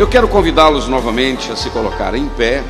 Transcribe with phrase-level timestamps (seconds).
[0.00, 2.64] Eu quero convidá-los novamente a se colocar em pé,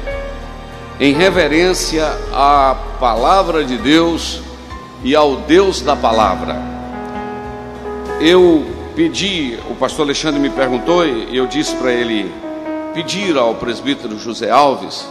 [0.98, 4.42] em reverência à palavra de Deus
[5.05, 6.61] e ao Deus da palavra.
[8.20, 12.34] Eu pedi, o pastor Alexandre me perguntou e eu disse para ele
[12.95, 15.08] pedir ao presbítero José Alves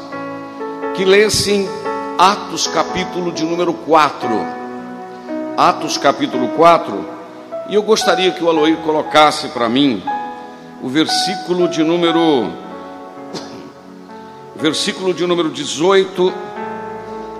[0.97, 1.69] que lessem
[2.17, 4.29] Atos capítulo de número 4.
[5.55, 7.05] Atos capítulo 4,
[7.69, 10.03] e eu gostaria que o Aloir colocasse para mim
[10.81, 12.51] o versículo de número
[14.55, 16.33] versículo de número 18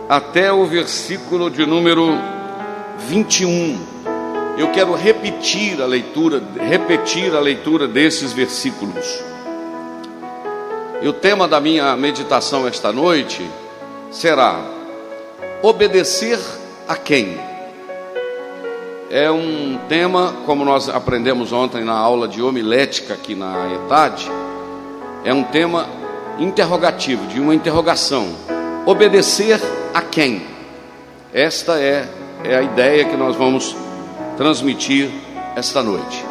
[0.08, 2.18] até o versículo de número
[3.08, 3.80] 21.
[4.58, 9.06] Eu quero repetir a leitura, repetir a leitura desses versículos.
[11.02, 13.50] E o tema da minha meditação esta noite
[14.12, 14.60] será
[15.62, 16.40] obedecer
[16.88, 17.49] a quem?
[19.10, 24.30] É um tema, como nós aprendemos ontem na aula de homilética aqui na ETAD,
[25.26, 25.88] é um tema
[26.38, 28.28] interrogativo, de uma interrogação.
[28.86, 29.60] Obedecer
[29.94, 30.44] a quem?
[31.34, 32.08] Esta é,
[32.44, 33.76] é a ideia que nós vamos
[34.38, 35.10] transmitir
[35.56, 36.24] esta noite.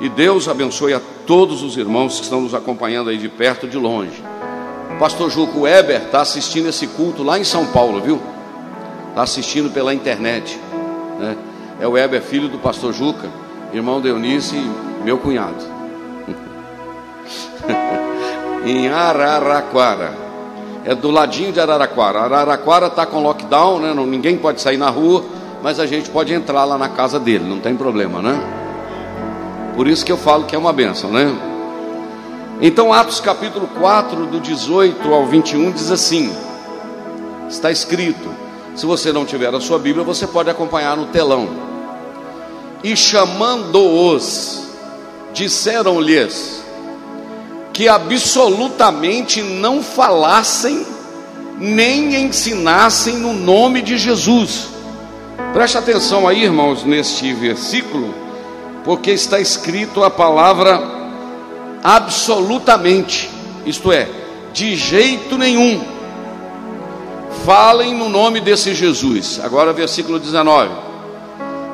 [0.00, 3.68] E Deus abençoe a todos os irmãos que estão nos acompanhando aí de perto e
[3.68, 4.24] de longe.
[4.96, 8.20] O pastor Juco Weber está assistindo esse culto lá em São Paulo, viu?
[9.10, 10.58] Está assistindo pela internet,
[11.18, 11.36] né?
[11.84, 13.28] É o Weber, filho do pastor Juca,
[13.70, 14.56] irmão de Eunice
[15.04, 15.62] meu cunhado.
[18.64, 20.14] em Araraquara.
[20.82, 22.20] É do ladinho de Araraquara.
[22.20, 23.92] Araraquara está com lockdown, né?
[23.92, 25.26] Ninguém pode sair na rua,
[25.62, 28.40] mas a gente pode entrar lá na casa dele, não tem problema, né?
[29.76, 31.36] Por isso que eu falo que é uma benção, né?
[32.62, 36.34] Então, Atos capítulo 4, do 18 ao 21, diz assim:
[37.46, 38.30] está escrito.
[38.74, 41.73] Se você não tiver a sua Bíblia, você pode acompanhar no telão.
[42.84, 44.68] E chamando-os,
[45.32, 46.62] disseram-lhes
[47.72, 50.86] que absolutamente não falassem
[51.58, 54.68] nem ensinassem no nome de Jesus.
[55.52, 58.14] Preste atenção aí, irmãos, neste versículo,
[58.84, 60.80] porque está escrito a palavra
[61.82, 63.28] absolutamente,
[63.66, 64.08] isto é,
[64.52, 65.94] de jeito nenhum
[67.44, 69.40] falem no nome desse Jesus.
[69.42, 70.70] Agora, versículo 19: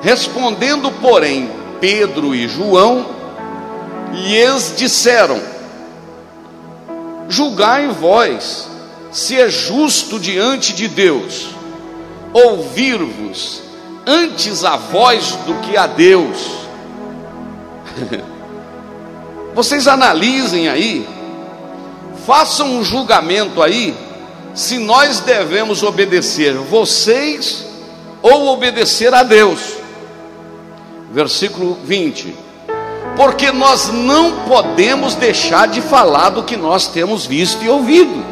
[0.02, 1.50] Respondendo, porém,
[1.80, 3.06] Pedro e João
[4.12, 5.40] lhes disseram:
[7.28, 8.68] Julgai vós
[9.12, 11.48] se é justo diante de Deus
[12.32, 13.62] ouvir-vos
[14.06, 16.38] antes a voz do que a Deus.
[19.54, 21.06] Vocês analisem aí,
[22.24, 23.94] façam um julgamento aí
[24.54, 27.64] se nós devemos obedecer vocês
[28.22, 29.79] ou obedecer a Deus.
[31.10, 32.34] Versículo 20.
[33.16, 38.25] Porque nós não podemos deixar de falar do que nós temos visto e ouvido.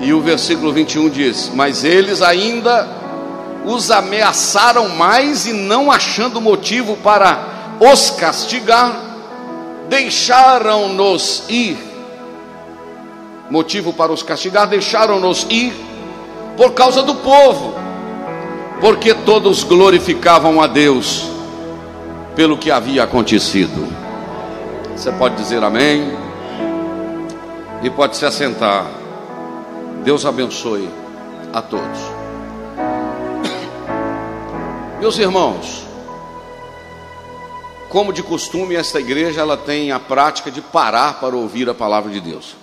[0.00, 2.88] E o versículo 21 diz: Mas eles ainda
[3.64, 8.94] os ameaçaram mais e não achando motivo para os castigar,
[9.88, 11.78] deixaram-nos ir
[13.48, 15.72] motivo para os castigar, deixaram-nos ir
[16.56, 17.74] por causa do povo,
[18.82, 21.22] porque todos glorificavam a Deus
[22.34, 23.86] pelo que havia acontecido.
[24.96, 26.12] Você pode dizer amém
[27.80, 28.84] e pode se assentar.
[30.02, 30.90] Deus abençoe
[31.52, 31.98] a todos.
[34.98, 35.84] Meus irmãos,
[37.88, 42.10] como de costume, esta igreja ela tem a prática de parar para ouvir a palavra
[42.10, 42.56] de Deus.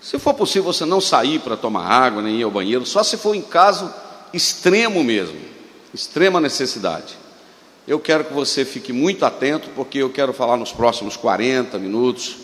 [0.00, 3.18] Se for possível você não sair para tomar água, nem ir ao banheiro, só se
[3.18, 3.92] for em caso
[4.34, 5.38] extremo mesmo,
[5.92, 7.16] extrema necessidade.
[7.86, 12.36] Eu quero que você fique muito atento, porque eu quero falar nos próximos 40 minutos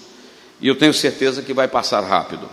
[0.61, 2.49] e eu tenho certeza que vai passar rápido.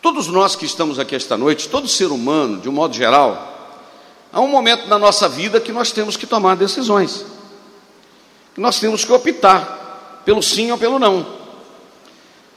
[0.00, 3.80] Todos nós que estamos aqui esta noite, todo ser humano, de um modo geral,
[4.32, 7.24] há um momento na nossa vida que nós temos que tomar decisões,
[8.54, 11.40] que nós temos que optar pelo sim ou pelo não.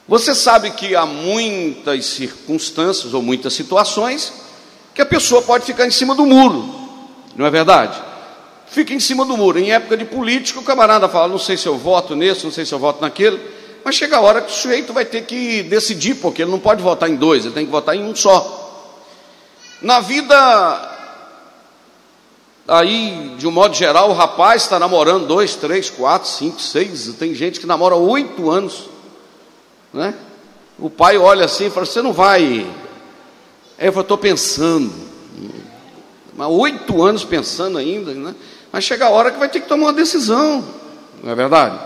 [0.08, 4.45] Você sabe que há muitas circunstâncias ou muitas situações
[4.96, 6.74] que a pessoa pode ficar em cima do muro,
[7.36, 8.02] não é verdade?
[8.76, 9.58] fica em cima do muro.
[9.58, 12.66] Em época de político, o camarada fala: não sei se eu voto nesse, não sei
[12.66, 13.40] se eu voto naquele.
[13.84, 16.82] Mas chega a hora que o sujeito vai ter que decidir, porque ele não pode
[16.82, 18.64] votar em dois, ele tem que votar em um só.
[19.82, 20.36] Na vida,
[22.68, 27.14] aí, de um modo geral, o rapaz está namorando dois, três, quatro, cinco, seis.
[27.20, 28.90] Tem gente que namora oito anos.
[29.94, 30.14] Né?
[30.80, 32.66] O pai olha assim e fala: Você não vai.
[33.78, 34.92] Aí eu falo: Estou pensando.
[36.36, 38.36] Mas oito anos pensando ainda, né?
[38.72, 40.64] Mas chega a hora que vai ter que tomar uma decisão,
[41.24, 41.80] não é verdade?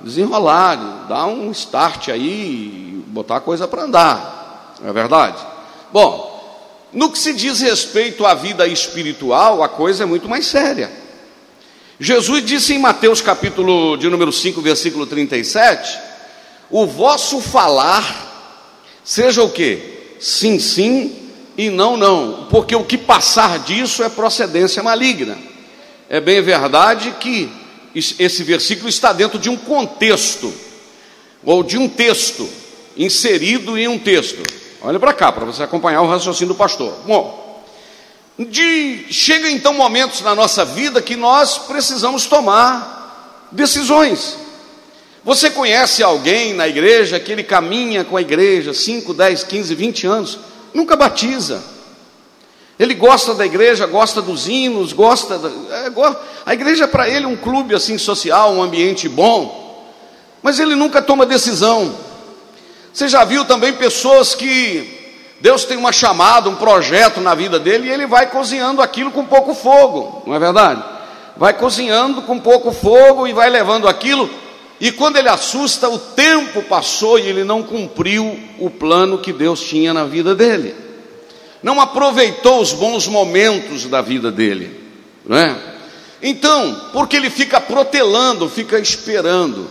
[0.00, 5.36] Desenrolar, dar um start aí, botar a coisa para andar, não é verdade?
[5.92, 10.90] Bom, no que se diz respeito à vida espiritual, a coisa é muito mais séria.
[11.98, 15.98] Jesus disse em Mateus capítulo de número 5, versículo 37,
[16.70, 18.02] o vosso falar
[19.04, 20.16] seja o que?
[20.18, 21.19] Sim, sim
[21.60, 25.36] e não, não, porque o que passar disso é procedência maligna
[26.08, 27.52] é bem verdade que
[27.94, 30.50] esse versículo está dentro de um contexto,
[31.44, 32.48] ou de um texto,
[32.96, 34.42] inserido em um texto.
[34.80, 36.94] Olha para cá, para você acompanhar o raciocínio do pastor.
[37.06, 37.62] Bom,
[38.38, 44.38] de, chega então momentos na nossa vida que nós precisamos tomar decisões.
[45.22, 50.06] Você conhece alguém na igreja que ele caminha com a igreja 5, 10, 15, 20
[50.06, 50.38] anos,
[50.74, 51.62] nunca batiza
[52.80, 55.38] ele gosta da igreja, gosta dos hinos, gosta.
[55.38, 59.86] Da, é, a igreja é para ele um clube assim social, um ambiente bom,
[60.42, 61.94] mas ele nunca toma decisão.
[62.90, 67.86] Você já viu também pessoas que Deus tem uma chamada, um projeto na vida dele
[67.86, 70.82] e ele vai cozinhando aquilo com pouco fogo, não é verdade?
[71.36, 74.30] Vai cozinhando com pouco fogo e vai levando aquilo,
[74.80, 79.60] e quando ele assusta, o tempo passou e ele não cumpriu o plano que Deus
[79.60, 80.74] tinha na vida dele
[81.62, 84.80] não aproveitou os bons momentos da vida dele,
[85.26, 85.56] não é?
[86.22, 89.68] Então, porque ele fica protelando, fica esperando.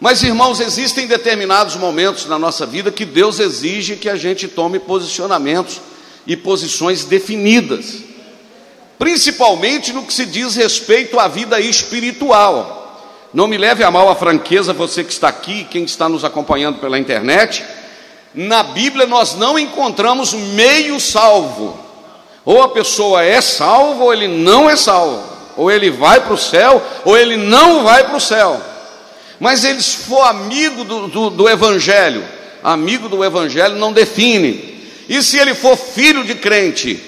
[0.00, 4.78] Mas, irmãos, existem determinados momentos na nossa vida que Deus exige que a gente tome
[4.78, 5.80] posicionamentos
[6.26, 7.96] e posições definidas,
[8.98, 12.79] principalmente no que se diz respeito à vida espiritual.
[13.32, 16.78] Não me leve a mal a franqueza, você que está aqui, quem está nos acompanhando
[16.78, 17.64] pela internet
[18.34, 21.78] na Bíblia nós não encontramos meio salvo.
[22.44, 25.22] Ou a pessoa é salva, ou ele não é salvo.
[25.56, 28.60] Ou ele vai para o céu, ou ele não vai para o céu.
[29.38, 32.24] Mas ele se for amigo do, do, do Evangelho,
[32.62, 34.80] amigo do Evangelho não define.
[35.08, 37.02] E se ele for filho de crente,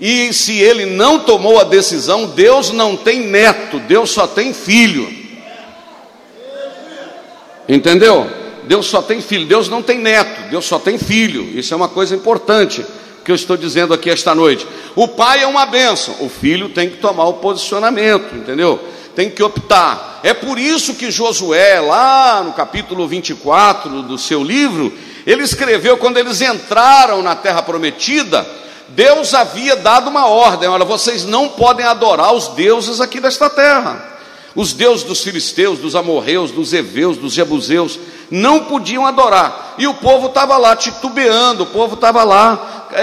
[0.00, 5.08] e se ele não tomou a decisão, Deus não tem neto, Deus só tem filho.
[7.68, 8.26] Entendeu?
[8.64, 11.42] Deus só tem filho, Deus não tem neto, Deus só tem filho.
[11.58, 12.84] Isso é uma coisa importante
[13.24, 14.66] que eu estou dizendo aqui esta noite.
[14.96, 18.80] O pai é uma bênção, o filho tem que tomar o posicionamento, entendeu?
[19.14, 20.20] Tem que optar.
[20.22, 24.92] É por isso que Josué, lá no capítulo 24 do seu livro,
[25.26, 28.46] ele escreveu quando eles entraram na terra prometida,
[28.88, 34.17] Deus havia dado uma ordem: olha, vocês não podem adorar os deuses aqui desta terra.
[34.58, 37.96] Os deuses dos filisteus, dos amorreus, dos heveus, dos jebuseus,
[38.28, 39.76] não podiam adorar.
[39.78, 43.02] E o povo estava lá titubeando, o povo estava lá, é,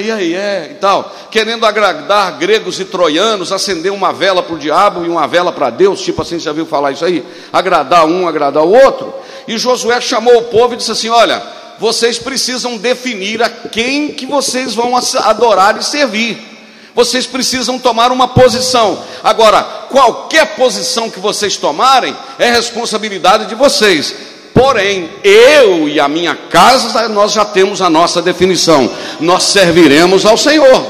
[0.00, 4.58] é, aí, é, e tal, querendo agradar gregos e troianos, acender uma vela para o
[4.58, 7.24] diabo e uma vela para Deus, tipo assim, já viu falar isso aí?
[7.52, 9.14] Agradar um, agradar o outro.
[9.46, 11.40] E Josué chamou o povo e disse assim: Olha,
[11.78, 16.55] vocês precisam definir a quem que vocês vão adorar e servir
[16.96, 18.98] vocês precisam tomar uma posição.
[19.22, 24.14] Agora, qualquer posição que vocês tomarem é responsabilidade de vocês.
[24.54, 28.90] Porém, eu e a minha casa, nós já temos a nossa definição.
[29.20, 30.86] Nós serviremos ao Senhor.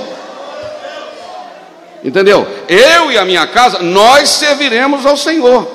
[2.05, 2.47] Entendeu?
[2.69, 5.67] Eu e a minha casa, nós serviremos ao Senhor.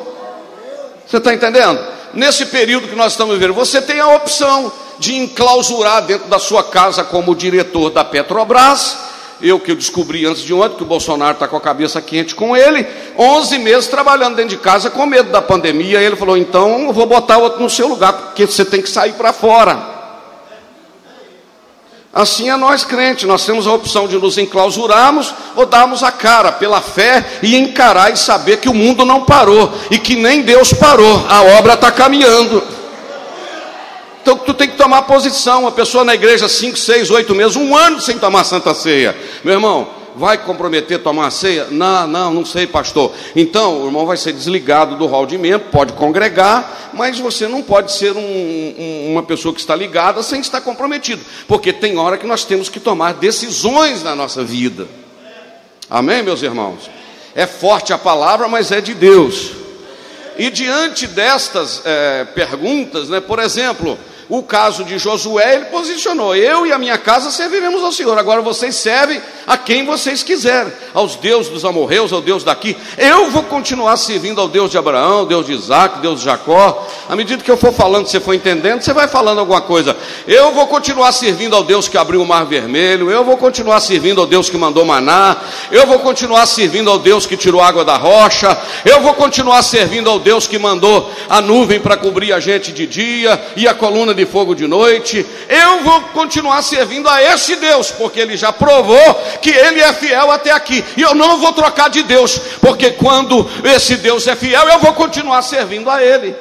[1.06, 1.78] Você está entendendo?
[2.14, 6.64] Nesse período que nós estamos vivendo, você tem a opção de enclausurar dentro da sua
[6.64, 9.11] casa como diretor da Petrobras
[9.42, 12.56] eu que descobri antes de ontem que o Bolsonaro está com a cabeça quente com
[12.56, 12.86] ele,
[13.18, 16.02] 11 meses trabalhando dentro de casa com medo da pandemia.
[16.02, 19.14] Ele falou: então eu vou botar outro no seu lugar, porque você tem que sair
[19.14, 20.02] para fora.
[22.14, 26.52] Assim é nós crentes, nós temos a opção de nos enclausurarmos ou darmos a cara
[26.52, 30.74] pela fé e encarar e saber que o mundo não parou e que nem Deus
[30.74, 32.62] parou, a obra está caminhando.
[34.22, 35.68] Então tu tem que tomar posição.
[35.68, 39.16] A pessoa na igreja, 5, 6, 8 meses, um ano sem tomar santa ceia.
[39.44, 41.68] Meu irmão, vai comprometer tomar a ceia?
[41.70, 43.12] Não, não, não sei, pastor.
[43.36, 47.62] Então, o irmão vai ser desligado do hall de membro, pode congregar, mas você não
[47.62, 52.18] pode ser um, um, uma pessoa que está ligada sem estar comprometido, porque tem hora
[52.18, 54.88] que nós temos que tomar decisões na nossa vida.
[55.90, 56.90] Amém, meus irmãos?
[57.36, 59.52] É forte a palavra, mas é de Deus.
[60.38, 63.98] E diante destas é, perguntas, né, por exemplo,
[64.32, 68.18] o caso de Josué, ele posicionou: Eu e a minha casa serviremos ao Senhor.
[68.18, 72.78] Agora vocês servem a quem vocês quiserem, aos deuses dos amorreus, ao Deus daqui.
[72.98, 76.88] Eu vou continuar servindo ao Deus de Abraão, Deus de Isaac, Deus de Jacó.
[77.10, 79.98] À medida que eu for falando, você for entendendo, você vai falando alguma coisa.
[80.26, 83.12] Eu vou continuar servindo ao Deus que abriu o mar vermelho.
[83.12, 85.36] Eu vou continuar servindo ao Deus que mandou maná.
[85.70, 88.58] Eu vou continuar servindo ao Deus que tirou água da rocha.
[88.86, 92.88] Eu vou continuar servindo ao Deus que mandou a nuvem para cobrir a gente de
[92.88, 97.56] dia e a coluna de de fogo de noite, eu vou continuar servindo a esse
[97.56, 101.52] Deus, porque ele já provou que ele é fiel até aqui, e eu não vou
[101.54, 106.36] trocar de Deus, porque quando esse Deus é fiel, eu vou continuar servindo a ele.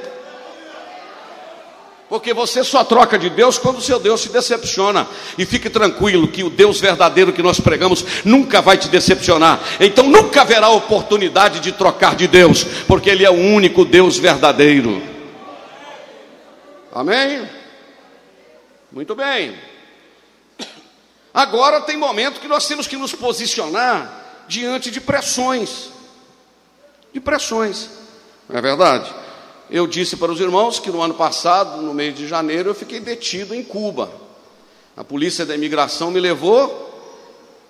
[2.11, 5.07] Porque você só troca de Deus quando o seu Deus se decepciona.
[5.39, 9.61] E fique tranquilo que o Deus verdadeiro que nós pregamos nunca vai te decepcionar.
[9.79, 15.01] Então nunca haverá oportunidade de trocar de Deus, porque Ele é o único Deus verdadeiro.
[16.93, 17.60] Amém?
[18.93, 19.57] Muito bem.
[21.33, 25.91] Agora tem momento que nós temos que nos posicionar diante de pressões.
[27.13, 27.89] De pressões.
[28.49, 29.15] Não é verdade?
[29.71, 32.99] Eu disse para os irmãos que no ano passado, no mês de janeiro, eu fiquei
[32.99, 34.11] detido em Cuba.
[34.97, 36.89] A polícia da imigração me levou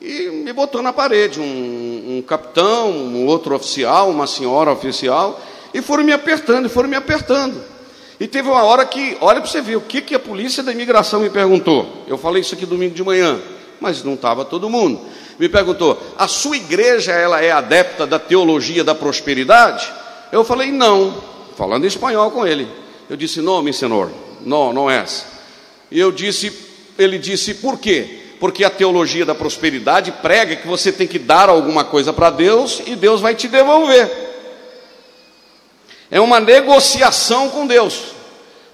[0.00, 1.38] e me botou na parede.
[1.38, 5.38] Um, um capitão, um outro oficial, uma senhora oficial,
[5.74, 7.62] e foram me apertando, e foram me apertando.
[8.20, 10.70] E teve uma hora que, olha para você ver, o que, que a polícia da
[10.70, 12.04] imigração me perguntou.
[12.06, 13.40] Eu falei isso aqui domingo de manhã,
[13.80, 15.00] mas não estava todo mundo.
[15.38, 19.90] Me perguntou: a sua igreja ela é adepta da teologia da prosperidade?
[20.30, 21.14] Eu falei: não,
[21.56, 22.68] falando espanhol com ele.
[23.08, 24.10] Eu disse: não, meu senhor,
[24.44, 25.02] não, não é.
[25.90, 26.52] E eu disse,
[26.98, 28.18] ele disse: por quê?
[28.38, 32.82] Porque a teologia da prosperidade prega que você tem que dar alguma coisa para Deus
[32.86, 34.29] e Deus vai te devolver.
[36.10, 38.00] É uma negociação com Deus.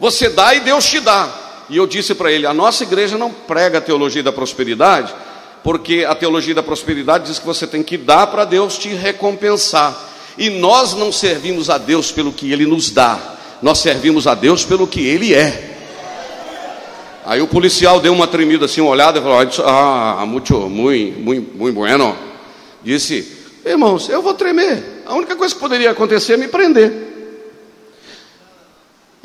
[0.00, 1.28] Você dá e Deus te dá.
[1.68, 5.14] E eu disse para ele: a nossa igreja não prega a teologia da prosperidade,
[5.62, 9.94] porque a teologia da prosperidade diz que você tem que dar para Deus te recompensar.
[10.38, 13.18] E nós não servimos a Deus pelo que Ele nos dá,
[13.62, 15.72] nós servimos a Deus pelo que Ele é.
[17.24, 21.56] Aí o policial deu uma tremida assim, uma olhada e falou: Ah, muito, muito, muito,
[21.56, 22.16] muito bueno.
[22.82, 25.02] Disse: Irmãos, eu vou tremer.
[25.04, 27.15] A única coisa que poderia acontecer é me prender.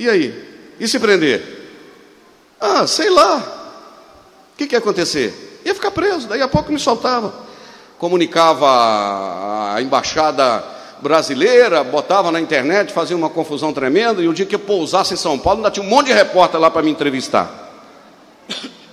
[0.02, 0.34] E aí?
[0.80, 1.44] E se prender?
[2.60, 3.38] Ah, sei lá.
[3.38, 5.62] O que, que ia acontecer?
[5.64, 7.32] Ia ficar preso, daí a pouco me soltava.
[8.00, 10.64] Comunicava a embaixada
[11.04, 15.18] brasileira, botava na internet, fazia uma confusão tremenda, e o dia que eu pousasse em
[15.18, 17.72] São Paulo, ainda tinha um monte de repórter lá para me entrevistar.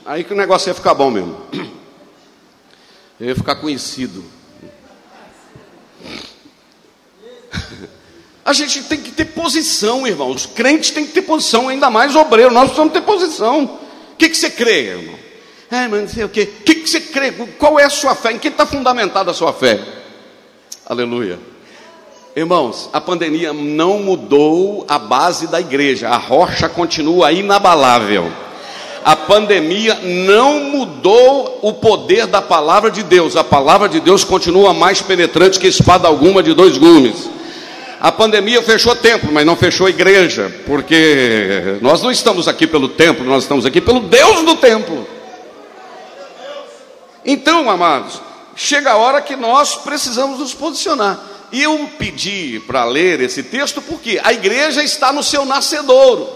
[0.05, 1.39] Aí que o negócio ia ficar bom mesmo.
[3.19, 4.23] Eu ia ficar conhecido.
[8.49, 10.31] A gente tem que ter posição, irmão.
[10.31, 12.51] Os crentes têm que ter posição, ainda mais obreiro.
[12.51, 13.65] Nós precisamos ter posição.
[13.65, 15.17] O que, que você crê, irmão?
[15.71, 16.49] É, mas não sei o quê.
[16.61, 17.31] O que, que você crê?
[17.59, 18.33] Qual é a sua fé?
[18.33, 19.79] Em que está fundamentada a sua fé?
[20.87, 21.39] Aleluia.
[22.35, 28.33] Irmãos, a pandemia não mudou a base da igreja, a rocha continua inabalável.
[29.05, 34.73] A pandemia não mudou o poder da palavra de Deus, a palavra de Deus continua
[34.73, 37.37] mais penetrante que espada alguma de dois gumes.
[38.01, 43.25] A pandemia fechou templo, mas não fechou igreja, porque nós não estamos aqui pelo templo,
[43.25, 45.07] nós estamos aqui pelo Deus do templo.
[47.25, 48.23] Então, amados,
[48.55, 51.19] chega a hora que nós precisamos nos posicionar.
[51.51, 56.29] E eu pedi para ler esse texto porque a igreja está no seu nascedouro.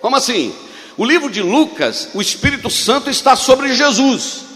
[0.00, 0.54] Como assim?
[0.96, 4.47] O livro de Lucas, o Espírito Santo está sobre Jesus.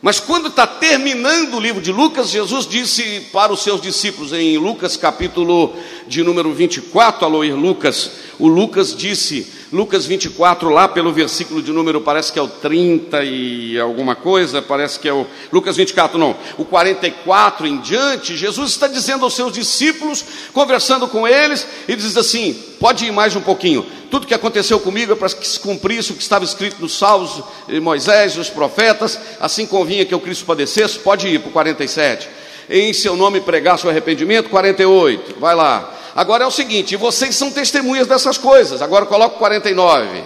[0.00, 4.56] Mas quando está terminando o livro de Lucas, Jesus disse para os seus discípulos, em
[4.56, 5.74] Lucas capítulo
[6.06, 11.70] de número 24, ao ler Lucas, o Lucas disse Lucas 24, lá pelo versículo de
[11.72, 15.26] número, parece que é o 30 e alguma coisa, parece que é o.
[15.52, 21.28] Lucas 24, não, o 44 em diante, Jesus está dizendo aos seus discípulos, conversando com
[21.28, 23.84] eles, e diz assim: pode ir mais um pouquinho.
[24.10, 27.42] Tudo que aconteceu comigo é para que se cumprisse o que estava escrito nos Salmos,
[27.82, 32.26] Moisés e os profetas, assim convinha que o Cristo padecesse, pode ir para o 47.
[32.70, 35.94] Em seu nome pregasse o arrependimento, 48, vai lá.
[36.14, 38.82] Agora é o seguinte: vocês são testemunhas dessas coisas.
[38.82, 40.22] Agora coloco 49.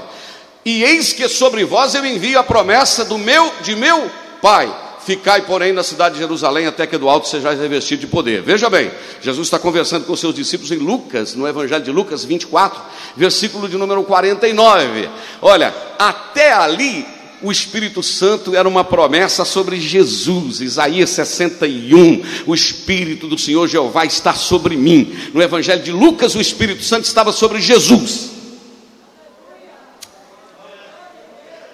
[0.64, 4.72] E eis que sobre vós eu envio a promessa do meu, de meu Pai.
[5.04, 8.40] Ficai, porém, na cidade de Jerusalém, até que do alto sejais revestido de poder.
[8.40, 12.80] Veja bem, Jesus está conversando com seus discípulos em Lucas, no Evangelho de Lucas 24,
[13.16, 15.08] versículo de número 49.
[15.40, 17.04] Olha, até ali
[17.42, 22.22] o Espírito Santo era uma promessa sobre Jesus, Isaías 61.
[22.46, 25.12] O Espírito do Senhor Jeová está sobre mim.
[25.34, 28.30] No Evangelho de Lucas, o Espírito Santo estava sobre Jesus.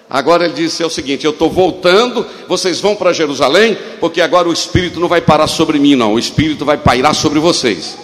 [0.09, 4.49] Agora ele disse: é o seguinte, eu estou voltando, vocês vão para Jerusalém, porque agora
[4.49, 7.95] o Espírito não vai parar sobre mim, não, o Espírito vai pairar sobre vocês.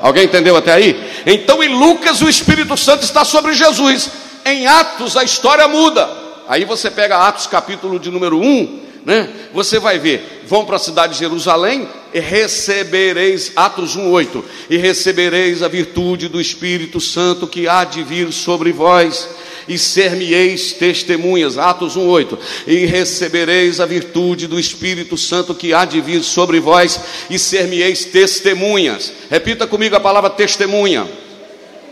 [0.00, 1.00] Alguém entendeu até aí?
[1.24, 4.10] Então em Lucas o Espírito Santo está sobre Jesus,
[4.44, 6.17] em Atos a história muda.
[6.48, 9.28] Aí você pega Atos capítulo de número 1, né?
[9.52, 15.62] Você vai ver, vão para a cidade de Jerusalém e recebereis, Atos 1:8, e recebereis
[15.62, 19.28] a virtude do Espírito Santo que há de vir sobre vós,
[19.68, 26.00] e ser-me-eis testemunhas, Atos 1:8, e recebereis a virtude do Espírito Santo que há de
[26.00, 29.12] vir sobre vós, e ser-me-eis testemunhas.
[29.30, 31.06] Repita comigo a palavra testemunha.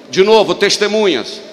[0.08, 1.45] De novo, testemunhas.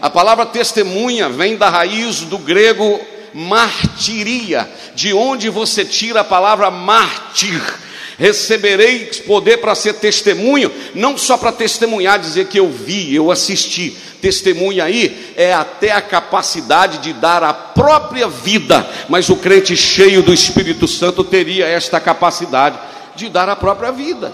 [0.00, 3.00] A palavra testemunha vem da raiz do grego
[3.34, 7.60] martiria, de onde você tira a palavra mártir.
[8.18, 13.96] Recebereis poder para ser testemunho, não só para testemunhar, dizer que eu vi, eu assisti.
[14.20, 20.22] Testemunha aí é até a capacidade de dar a própria vida, mas o crente cheio
[20.22, 22.76] do Espírito Santo teria esta capacidade
[23.14, 24.32] de dar a própria vida.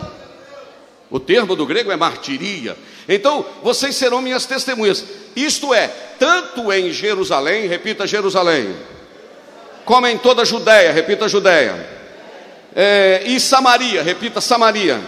[1.15, 2.77] O termo do grego é martiria.
[3.09, 5.05] Então, vocês serão minhas testemunhas.
[5.37, 5.87] Isto é,
[6.19, 8.75] tanto em Jerusalém, repita Jerusalém,
[9.85, 11.89] como em toda a Judéia, repita Judéia,
[12.75, 15.01] é, e Samaria, repita Samaria,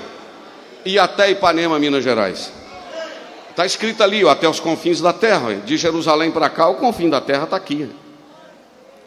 [0.85, 2.53] e até Ipanema, Minas Gerais.
[3.51, 7.11] Está escrito ali, ó, até os confins da terra, de Jerusalém para cá, o confim
[7.11, 7.91] da terra está aqui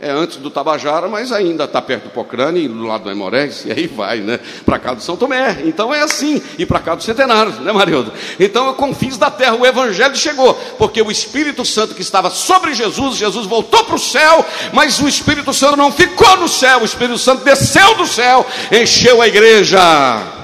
[0.01, 3.71] é antes do Tabajara, mas ainda está perto do Pocrane, do lado do Emorés, e
[3.71, 4.39] aí vai, né?
[4.65, 5.63] Para cá do São Tomé.
[5.65, 8.13] Então é assim, e para cá do Centenário, né, Marildo?
[8.39, 12.73] Então eu confis da terra, o Evangelho chegou, porque o Espírito Santo que estava sobre
[12.73, 16.85] Jesus, Jesus voltou para o céu, mas o Espírito Santo não ficou no céu, o
[16.85, 19.81] Espírito Santo desceu do céu, encheu a igreja.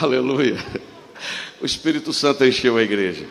[0.00, 0.56] Aleluia.
[1.60, 3.26] O Espírito Santo encheu a igreja.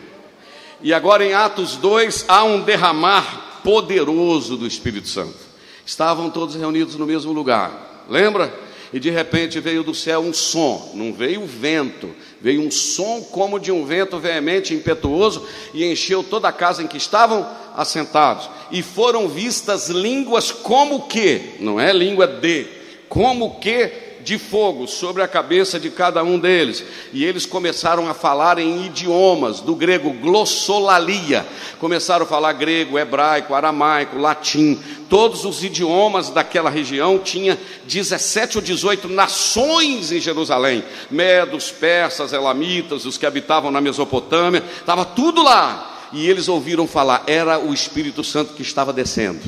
[0.82, 5.38] E agora em Atos 2 há um derramar poderoso do Espírito Santo.
[5.84, 8.52] Estavam todos reunidos no mesmo lugar, lembra?
[8.92, 13.58] E de repente veio do céu um som, não veio vento, veio um som como
[13.58, 18.48] de um vento veemente, impetuoso, e encheu toda a casa em que estavam assentados.
[18.70, 22.66] E foram vistas línguas como que, não é língua de,
[23.08, 26.84] como que de fogo sobre a cabeça de cada um deles.
[27.12, 31.46] E eles começaram a falar em idiomas, do grego glossolalia.
[31.78, 34.78] Começaram a falar grego, hebraico, aramaico, latim.
[35.08, 43.06] Todos os idiomas daquela região tinha 17 ou 18 nações em Jerusalém: medos, persas, elamitas,
[43.06, 45.86] os que habitavam na Mesopotâmia, estava tudo lá.
[46.12, 49.40] E eles ouviram falar, era o Espírito Santo que estava descendo,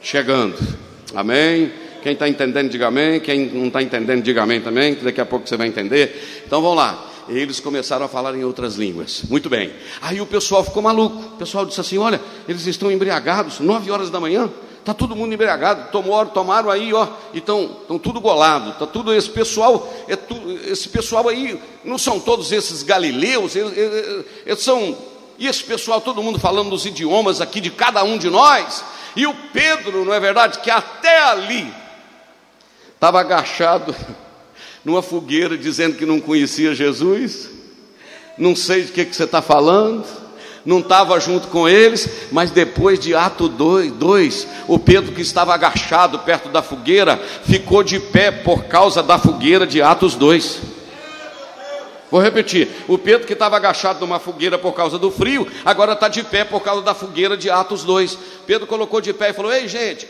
[0.00, 0.56] chegando.
[1.14, 1.72] Amém?
[2.02, 3.20] Quem está entendendo, diga amém.
[3.20, 6.42] Quem não está entendendo, diga amém também, daqui a pouco você vai entender.
[6.46, 7.06] Então vamos lá.
[7.28, 9.22] Eles começaram a falar em outras línguas.
[9.28, 9.72] Muito bem.
[10.00, 11.16] Aí o pessoal ficou maluco.
[11.16, 14.50] O pessoal disse assim: Olha, eles estão embriagados, nove horas da manhã.
[14.80, 17.68] Está todo mundo embriagado, tomaram, tomaram aí, ó, e estão
[18.02, 20.34] tudo golado, está tudo esse pessoal, é tu,
[20.64, 24.96] esse pessoal aí, não são todos esses galileus, eles, eles, eles são,
[25.38, 28.82] e esse pessoal, todo mundo falando os idiomas aqui de cada um de nós,
[29.14, 31.70] e o Pedro, não é verdade, que até ali
[33.00, 33.96] estava agachado
[34.84, 37.48] numa fogueira dizendo que não conhecia Jesus,
[38.36, 40.04] não sei de que, que você está falando,
[40.66, 46.18] não estava junto com eles, mas depois de Ato 2, o Pedro que estava agachado
[46.18, 50.60] perto da fogueira, ficou de pé por causa da fogueira de Atos 2.
[52.10, 56.06] Vou repetir: o Pedro que estava agachado numa fogueira por causa do frio, agora está
[56.06, 58.18] de pé por causa da fogueira de Atos 2.
[58.46, 60.06] Pedro colocou de pé e falou: Ei, gente,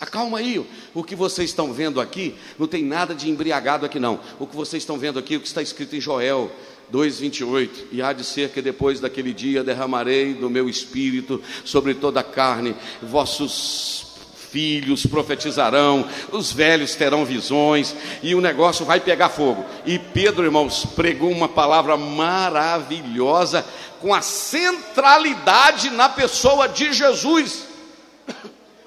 [0.00, 0.64] acalma aí.
[0.94, 4.20] O que vocês estão vendo aqui não tem nada de embriagado aqui, não.
[4.38, 6.50] O que vocês estão vendo aqui, o que está escrito em Joel
[6.92, 12.20] 2,28: E há de ser que depois daquele dia derramarei do meu espírito sobre toda
[12.20, 14.06] a carne, vossos
[14.50, 19.64] filhos profetizarão, os velhos terão visões, e o negócio vai pegar fogo.
[19.84, 23.64] E Pedro, irmãos, pregou uma palavra maravilhosa,
[24.00, 27.66] com a centralidade na pessoa de Jesus.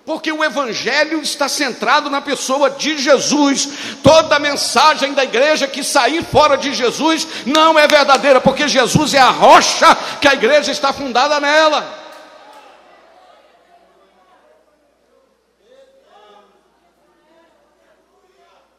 [0.09, 3.99] Porque o Evangelho está centrado na pessoa de Jesus.
[4.01, 9.19] Toda mensagem da igreja que sair fora de Jesus não é verdadeira, porque Jesus é
[9.19, 9.85] a rocha
[10.19, 11.87] que a igreja está fundada nela.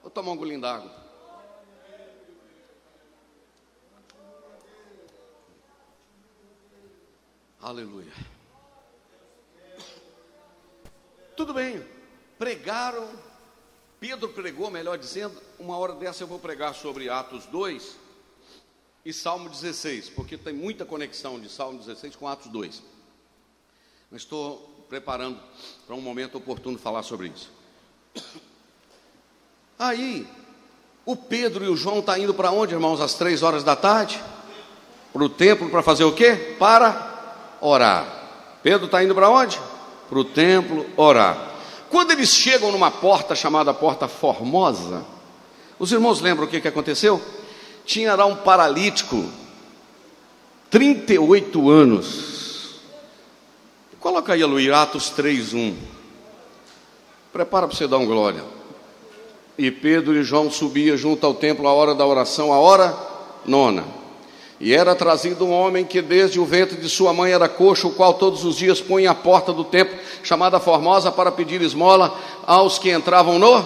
[0.02, 0.90] Vou tomar um golinho d'água.
[7.62, 8.29] Aleluia.
[11.40, 11.82] Tudo bem,
[12.38, 13.08] pregaram,
[13.98, 17.96] Pedro pregou, melhor dizendo, uma hora dessa eu vou pregar sobre Atos 2
[19.06, 22.82] e Salmo 16, porque tem muita conexão de Salmo 16 com Atos 2.
[24.10, 25.40] Mas estou preparando
[25.86, 27.50] para um momento oportuno falar sobre isso.
[29.78, 30.28] Aí,
[31.06, 33.74] o Pedro e o João estão tá indo para onde, irmãos, às três horas da
[33.74, 34.22] tarde?
[35.10, 36.54] Para o templo para fazer o quê?
[36.58, 38.58] Para orar.
[38.62, 39.58] Pedro está indo para onde?
[40.10, 41.52] Para o templo orar.
[41.88, 45.04] Quando eles chegam numa porta chamada Porta Formosa,
[45.78, 47.22] os irmãos lembram o que, que aconteceu?
[47.86, 49.24] Tinha lá um paralítico,
[50.68, 52.80] 38 anos.
[53.98, 55.74] Coloca aí, Luí, Atos 3:1.
[57.32, 58.44] Prepara para você dar um glória.
[59.56, 62.96] E Pedro e João subiam junto ao templo à hora da oração, a hora
[63.44, 63.84] nona.
[64.60, 67.92] E era trazido um homem que desde o ventre de sua mãe era coxo, o
[67.92, 72.14] qual todos os dias punha à porta do templo, chamada Formosa, para pedir esmola
[72.46, 73.62] aos que entravam no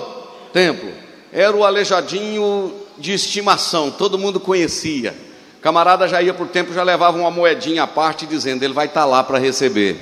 [0.52, 0.88] templo.
[1.32, 5.16] Era o aleijadinho de estimação, todo mundo conhecia.
[5.58, 8.72] O camarada já ia para o templo, já levava uma moedinha à parte, dizendo: ele
[8.72, 9.96] vai estar tá lá para receber.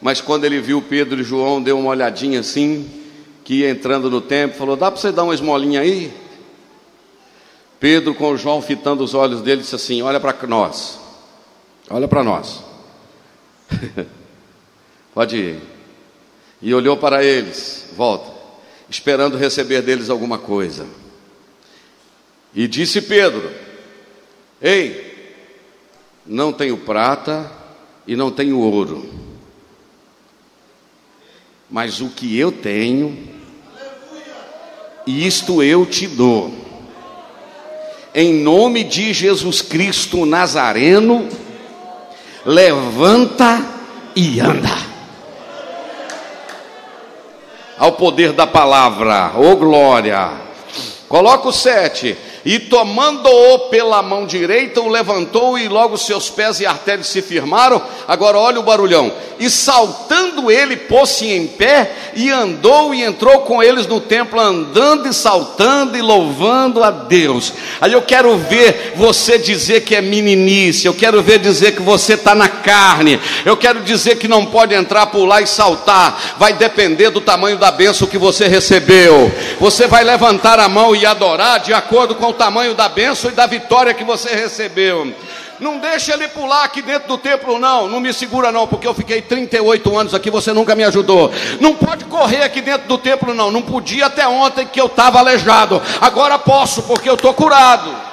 [0.00, 2.90] Mas quando ele viu Pedro e João, deu uma olhadinha assim,
[3.44, 6.12] que ia entrando no templo, falou: Dá para você dar uma esmolinha aí?
[7.78, 10.98] Pedro, com João fitando os olhos dele, disse assim: Olha para nós,
[11.90, 12.62] olha para nós.
[15.12, 15.62] Pode ir.
[16.60, 18.32] E olhou para eles, volta,
[18.88, 20.86] esperando receber deles alguma coisa.
[22.54, 23.50] E disse Pedro:
[24.60, 25.34] Ei,
[26.24, 27.50] não tenho prata
[28.06, 29.08] e não tenho ouro,
[31.70, 33.28] mas o que eu tenho,
[35.06, 36.65] isto eu te dou.
[38.18, 41.28] Em nome de Jesus Cristo Nazareno,
[42.46, 43.62] levanta
[44.16, 44.74] e anda.
[47.76, 50.30] Ao poder da palavra, ô oh glória.
[51.06, 52.16] Coloca o sete.
[52.46, 57.82] E tomando-o pela mão direita, o levantou e logo seus pés e artérias se firmaram.
[58.06, 59.12] Agora olha o barulhão.
[59.38, 65.08] E saltando ele, pôs-se em pé e andou e entrou com eles no templo, andando
[65.08, 67.52] e saltando e louvando a Deus.
[67.80, 72.14] Aí eu quero ver você dizer que é meninice, eu quero ver dizer que você
[72.14, 77.10] está na carne, eu quero dizer que não pode entrar, pular e saltar, vai depender
[77.10, 79.30] do tamanho da bênção que você recebeu.
[79.60, 83.34] Você vai levantar a mão e adorar de acordo com o tamanho da bênção e
[83.34, 85.12] da vitória que você recebeu.
[85.58, 87.88] Não deixa ele pular aqui dentro do templo, não.
[87.88, 91.32] Não me segura, não, porque eu fiquei 38 anos aqui, você nunca me ajudou.
[91.60, 93.50] Não pode correr aqui dentro do templo, não.
[93.50, 95.80] Não podia até ontem que eu estava aleijado.
[96.00, 98.06] Agora posso, porque eu estou curado.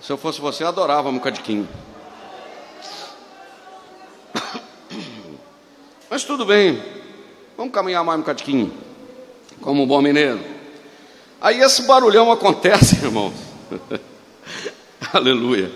[0.00, 1.68] Se eu fosse você, eu adorava um bocadinho.
[6.10, 6.82] Mas tudo bem,
[7.56, 8.72] vamos caminhar mais um bocadinho,
[9.60, 10.40] como um bom mineiro.
[11.40, 13.32] Aí esse barulhão acontece, irmãos.
[15.12, 15.70] Aleluia.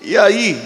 [0.00, 0.56] E aí,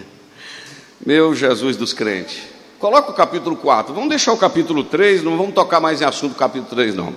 [1.04, 2.40] meu Jesus dos crentes,
[2.78, 3.92] coloca o capítulo 4.
[3.92, 7.12] Vamos deixar o capítulo 3, não vamos tocar mais em assunto do capítulo 3, não.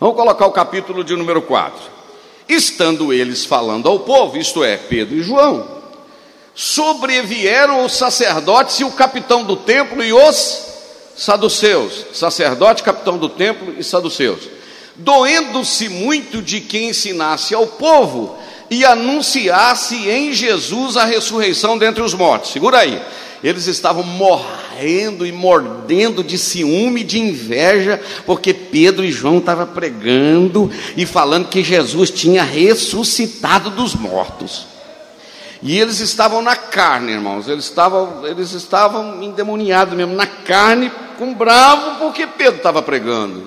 [0.00, 1.80] Vamos colocar o capítulo de número 4.
[2.48, 5.77] Estando eles falando ao povo, isto é, Pedro e João,
[6.58, 10.66] sobrevieram os sacerdotes e o capitão do templo e os
[11.16, 14.40] saduceus, sacerdote, capitão do templo e saduceus,
[14.96, 18.36] doendo-se muito de que ensinasse ao povo
[18.68, 22.50] e anunciasse em Jesus a ressurreição dentre os mortos.
[22.50, 23.00] Segura aí.
[23.40, 30.68] eles estavam morrendo e mordendo de ciúme, de inveja, porque Pedro e João estavam pregando
[30.96, 34.77] e falando que Jesus tinha ressuscitado dos mortos.
[35.60, 41.34] E eles estavam na carne, irmãos, eles estavam, eles estavam endemoniados mesmo, na carne, com
[41.34, 43.44] bravo, porque Pedro estava pregando.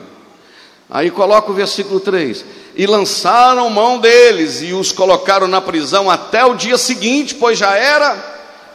[0.90, 2.44] Aí coloca o versículo 3:
[2.76, 7.78] E lançaram mão deles e os colocaram na prisão até o dia seguinte, pois já
[7.78, 8.14] era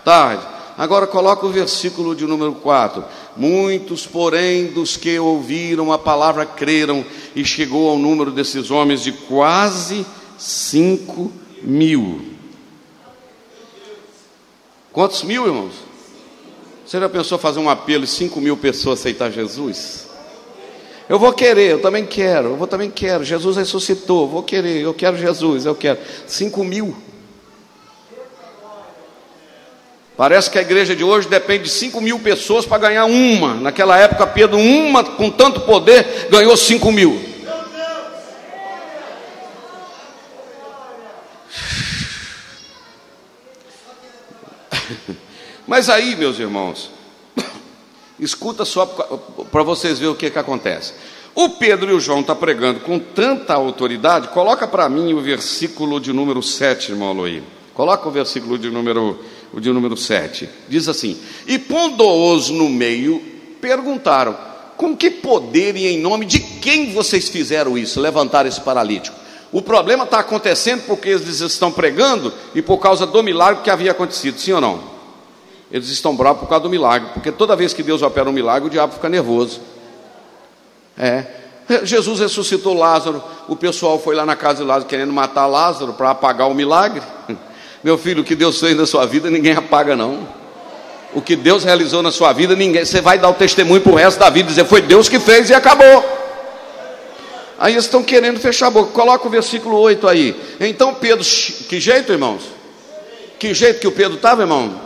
[0.03, 0.43] tarde.
[0.79, 3.05] Agora coloca o versículo de número 4.
[3.37, 9.13] Muitos, porém, dos que ouviram a palavra creram, e chegou ao número desses homens de
[9.13, 10.07] quase
[10.39, 11.31] cinco
[11.63, 12.36] mil.
[14.97, 15.75] Quantos mil, irmãos?
[16.87, 20.09] Você já pensou fazer um apelo e cinco mil pessoas aceitar Jesus?
[21.07, 23.23] Eu vou querer, eu também quero, eu vou, também quero.
[23.23, 25.99] Jesus ressuscitou, vou querer, eu quero Jesus, eu quero.
[26.27, 26.97] Cinco mil.
[30.17, 33.53] Parece que a igreja de hoje depende de cinco mil pessoas para ganhar uma.
[33.53, 37.23] Naquela época, Pedro, uma com tanto poder, ganhou cinco mil.
[45.67, 46.91] Mas aí, meus irmãos,
[48.21, 50.93] escuta só para vocês verem o que, que acontece.
[51.35, 55.21] O Pedro e o João estão tá pregando com tanta autoridade, coloca para mim o
[55.21, 57.43] versículo de número 7, irmão Aloí.
[57.75, 60.49] Coloca o versículo de número, o de número 7.
[60.67, 63.23] Diz assim: E pondo-os no meio,
[63.61, 64.35] perguntaram:
[64.79, 69.15] Com que poder e em nome de quem vocês fizeram isso, levantar esse paralítico?
[69.53, 73.91] O problema está acontecendo porque eles estão pregando e por causa do milagre que havia
[73.91, 74.96] acontecido, sim ou não?
[75.71, 78.69] Eles estão bravos por causa do milagre, porque toda vez que Deus opera um milagre,
[78.69, 79.61] o diabo fica nervoso.
[80.97, 81.25] É.
[81.83, 86.11] Jesus ressuscitou Lázaro, o pessoal foi lá na casa de Lázaro querendo matar Lázaro para
[86.11, 87.03] apagar o milagre.
[87.83, 90.27] Meu filho, o que Deus fez na sua vida, ninguém apaga, não.
[91.13, 92.85] O que Deus realizou na sua vida, ninguém.
[92.85, 95.51] Você vai dar o testemunho para o resto da vida, dizer foi Deus que fez
[95.51, 96.05] e acabou.
[97.59, 98.93] Aí eles estão querendo fechar a boca.
[98.93, 100.41] Coloca o versículo 8 aí.
[100.61, 102.43] Então Pedro, que jeito, irmãos?
[103.39, 104.81] Que jeito que o Pedro estava, irmão?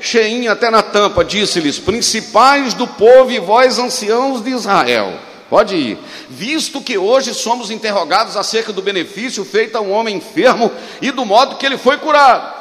[0.00, 5.12] Cheinho até na tampa, disse-lhes: Principais do povo e vós, anciãos de Israel,
[5.48, 10.70] pode ir, visto que hoje somos interrogados acerca do benefício feito a um homem enfermo
[11.02, 12.60] e do modo que ele foi curado.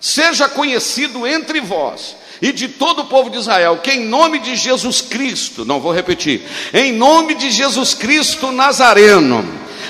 [0.00, 4.54] Seja conhecido entre vós e de todo o povo de Israel que, em nome de
[4.54, 6.42] Jesus Cristo, não vou repetir,
[6.74, 9.42] em nome de Jesus Cristo Nazareno,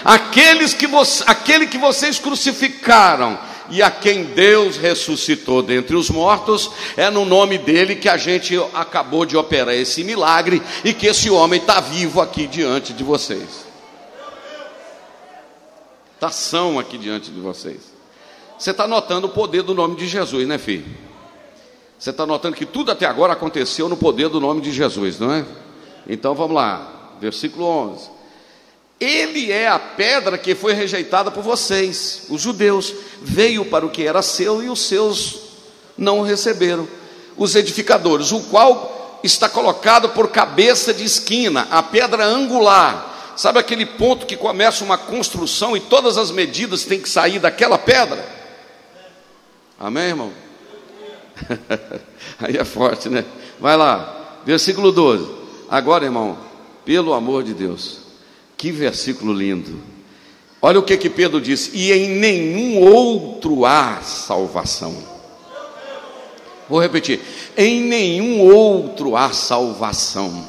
[0.04, 3.36] aqueles que vo, aquele que vocês crucificaram,
[3.70, 8.56] e a quem Deus ressuscitou dentre os mortos, é no nome dele que a gente
[8.74, 13.64] acabou de operar esse milagre e que esse homem está vivo aqui diante de vocês.
[16.14, 17.92] Está são aqui diante de vocês.
[18.58, 20.86] Você está notando o poder do nome de Jesus, né, filho?
[21.98, 25.32] Você está notando que tudo até agora aconteceu no poder do nome de Jesus, não
[25.32, 25.44] é?
[26.06, 28.13] Então vamos lá, versículo 11.
[29.00, 32.94] Ele é a pedra que foi rejeitada por vocês, os judeus.
[33.20, 35.40] Veio para o que era seu e os seus
[35.96, 36.88] não receberam.
[37.36, 43.32] Os edificadores, o qual está colocado por cabeça de esquina, a pedra angular.
[43.36, 47.76] Sabe aquele ponto que começa uma construção e todas as medidas têm que sair daquela
[47.76, 48.24] pedra?
[49.78, 50.32] Amém, irmão?
[52.38, 53.24] Aí é forte, né?
[53.58, 55.28] Vai lá, versículo 12.
[55.68, 56.38] Agora, irmão,
[56.84, 58.03] pelo amor de Deus.
[58.64, 59.78] Que versículo lindo.
[60.62, 64.96] Olha o que que Pedro disse: "E em nenhum outro há salvação".
[66.66, 67.20] Vou repetir:
[67.58, 70.46] "Em nenhum outro há salvação".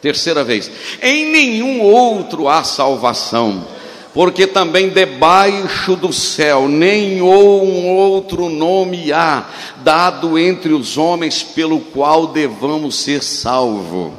[0.00, 3.64] Terceira vez: "Em nenhum outro há salvação"
[4.12, 9.46] porque também debaixo do céu nenhum outro nome há
[9.84, 14.12] dado entre os homens pelo qual devamos ser salvos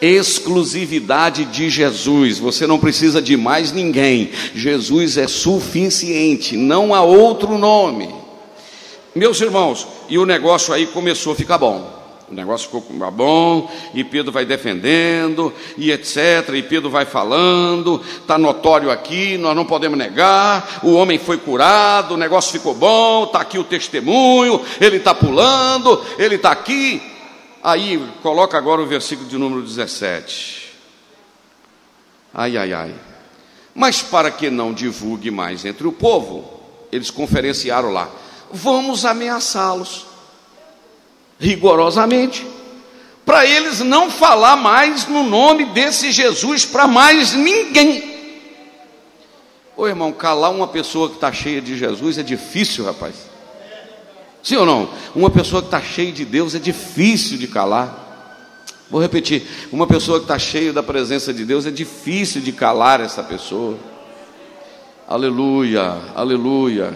[0.00, 2.38] exclusividade de Jesus.
[2.38, 4.30] Você não precisa de mais ninguém.
[4.54, 8.08] Jesus é suficiente, não há outro nome.
[9.14, 11.96] Meus irmãos, e o negócio aí começou a ficar bom.
[12.30, 12.82] O negócio ficou
[13.12, 16.50] bom, e Pedro vai defendendo, e etc.
[16.54, 20.80] E Pedro vai falando, está notório aqui, nós não podemos negar.
[20.82, 26.02] O homem foi curado, o negócio ficou bom, está aqui o testemunho, ele está pulando,
[26.18, 27.00] ele está aqui.
[27.66, 30.72] Aí, coloca agora o versículo de número 17.
[32.32, 32.94] Ai, ai, ai.
[33.74, 36.60] Mas para que não divulgue mais entre o povo,
[36.92, 38.08] eles conferenciaram lá:
[38.52, 40.06] vamos ameaçá-los
[41.40, 42.46] rigorosamente,
[43.24, 48.44] para eles não falar mais no nome desse Jesus para mais ninguém.
[49.76, 53.35] Ô irmão, calar uma pessoa que está cheia de Jesus é difícil, rapaz.
[54.46, 54.88] Sim ou não?
[55.12, 57.92] Uma pessoa que está cheia de Deus é difícil de calar.
[58.88, 63.00] Vou repetir: uma pessoa que está cheia da presença de Deus é difícil de calar
[63.00, 63.76] essa pessoa.
[65.08, 66.94] Aleluia, aleluia,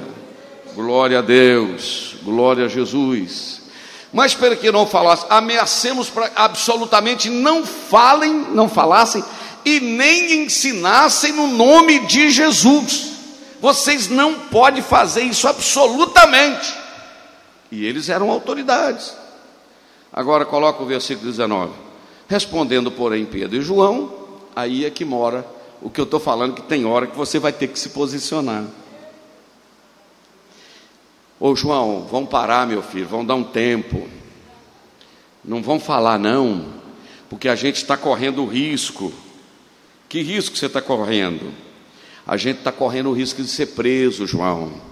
[0.77, 3.63] glória a Deus, glória a Jesus.
[4.13, 9.25] Mas para que não falasse, ameacemos para absolutamente não falem, não falassem
[9.65, 13.11] e nem ensinassem no nome de Jesus.
[13.61, 16.79] Vocês não podem fazer isso absolutamente.
[17.71, 19.15] E eles eram autoridades.
[20.13, 21.73] Agora coloca o versículo 19.
[22.29, 24.13] Respondendo, porém, Pedro e João,
[24.55, 25.47] aí é que mora
[25.83, 28.65] o que eu estou falando, que tem hora que você vai ter que se posicionar.
[31.39, 34.07] Ô João, vamos parar, meu filho, vamos dar um tempo.
[35.43, 36.67] Não vão falar, não,
[37.31, 39.13] porque a gente está correndo risco.
[40.09, 41.53] Que risco você está correndo?
[42.27, 44.90] A gente está correndo o risco de ser preso, João.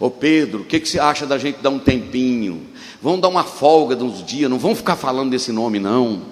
[0.00, 2.62] Ô Pedro, o que, que você acha da gente dar um tempinho?
[3.02, 6.22] Vamos dar uma folga de uns dias, não vamos ficar falando desse nome, não.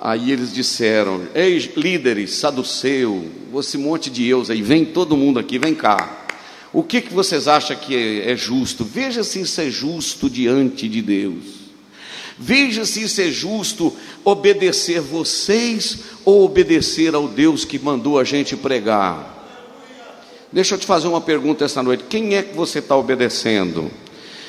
[0.00, 3.28] Aí eles disseram: Ei, líderes, saduceu,
[3.58, 6.18] esse monte de eus aí, vem todo mundo aqui, vem cá.
[6.72, 8.84] O que, que vocês acham que é, é justo?
[8.84, 11.42] Veja se isso é justo diante de Deus.
[12.38, 13.92] Veja se isso é justo
[14.24, 19.39] obedecer vocês ou obedecer ao Deus que mandou a gente pregar.
[20.52, 23.90] Deixa eu te fazer uma pergunta esta noite: quem é que você está obedecendo?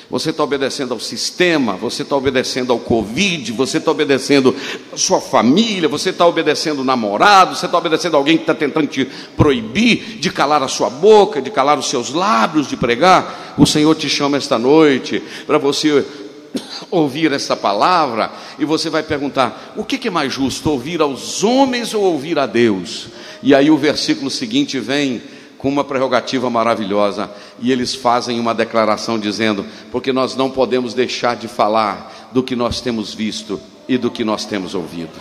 [0.10, 4.54] Você está obedecendo ao sistema, você está obedecendo ao Covid, você está obedecendo
[4.92, 8.88] à sua família, você está obedecendo o namorado, você está obedecendo alguém que está tentando
[8.88, 9.06] te
[9.38, 13.56] proibir de calar a sua boca, de calar os seus lábios, de pregar.
[13.58, 16.06] O Senhor te chama esta noite para você
[16.92, 21.94] ouvir essa palavra e você vai perguntar: o que é mais justo, ouvir aos homens
[21.94, 23.08] ou ouvir a Deus?
[23.42, 25.22] E aí o versículo seguinte vem
[25.62, 31.36] com uma prerrogativa maravilhosa, e eles fazem uma declaração dizendo: porque nós não podemos deixar
[31.36, 35.14] de falar do que nós temos visto e do que nós temos ouvido.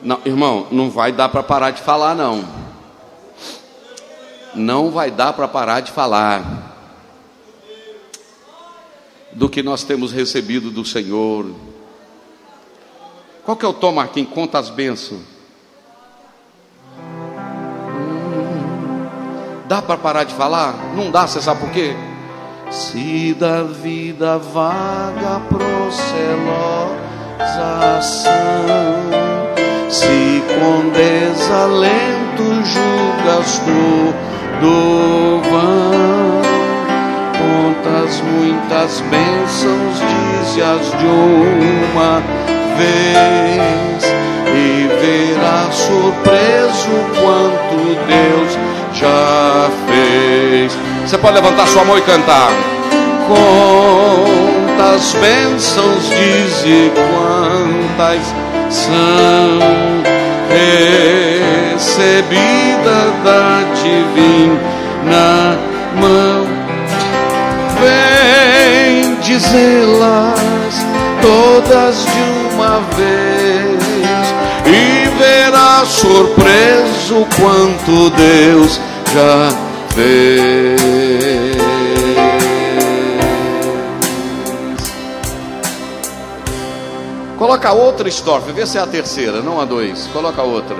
[0.00, 2.44] Não, irmão, não vai dar para parar de falar, não.
[4.54, 6.70] Não vai dar para parar de falar
[9.32, 11.50] do que nós temos recebido do Senhor.
[13.44, 14.30] Qual que é o tom, Marquinhos?
[14.32, 15.31] Conta as bênçãos.
[19.72, 20.74] Dá para parar de falar?
[20.94, 21.96] Não dá, você sabe por quê?
[22.70, 26.98] Se da vida vaga procelosa
[27.98, 28.36] ação,
[29.88, 33.62] se com desalento julgas
[34.60, 36.42] do vão,
[37.40, 39.96] contas muitas bênçãos,
[40.44, 42.20] dize-as de uma
[42.76, 44.04] vez,
[44.54, 46.90] e verás surpreso
[47.22, 50.72] quanto Deus já fez.
[51.04, 52.50] Você pode levantar sua mão e cantar.
[53.26, 58.22] Quantas bênçãos diz e quantas
[58.70, 59.58] são
[61.74, 62.32] recebida
[63.24, 65.58] da divina
[66.00, 66.46] mão.
[67.80, 70.86] Vem dizê-las
[71.20, 73.82] todas de uma vez
[74.66, 78.80] e verá surpreso quanto Deus
[79.12, 79.50] já
[79.94, 80.72] fez.
[87.38, 90.08] Coloca outra estrofe, vê se é a terceira, não a dois.
[90.12, 90.76] Coloca outra.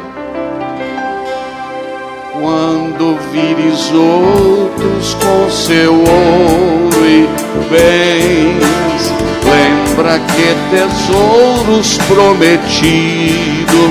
[2.32, 7.26] Quando vires outros com seu ouro e
[7.68, 9.12] bens,
[9.44, 13.82] lembra que tesouros prometido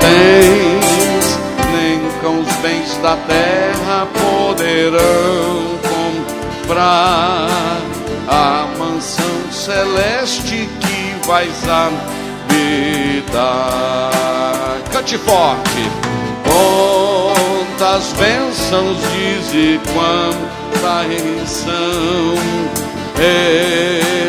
[0.00, 0.83] tens,
[3.04, 5.78] da terra poderão
[6.62, 7.82] comprar
[8.26, 12.00] a mansão celeste que vais habitar.
[14.90, 15.90] Cante forte.
[16.48, 22.38] Quantas bênçãos diz e quanta remissão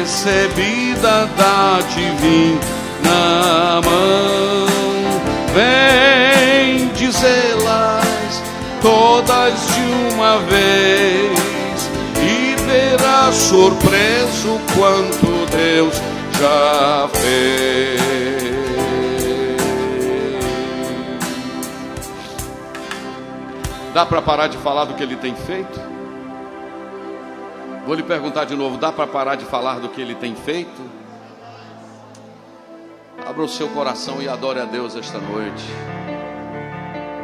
[0.04, 4.68] recebida da divina mão.
[5.54, 7.08] Vem de
[10.16, 11.90] uma vez
[12.24, 15.94] e verá surpreso quanto Deus
[16.40, 18.06] já fez.
[23.94, 25.80] Dá para parar de falar do que ele tem feito?
[27.86, 30.82] Vou lhe perguntar de novo: dá para parar de falar do que ele tem feito?
[33.28, 35.64] Abra o seu coração e adore a Deus esta noite.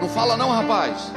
[0.02, 1.12] Não fala não, rapaz.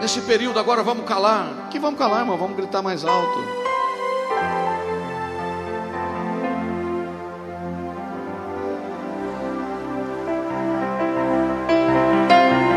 [0.00, 1.68] Nesse período agora vamos calar.
[1.70, 2.36] Que vamos calar, irmão?
[2.36, 3.64] Vamos gritar mais alto.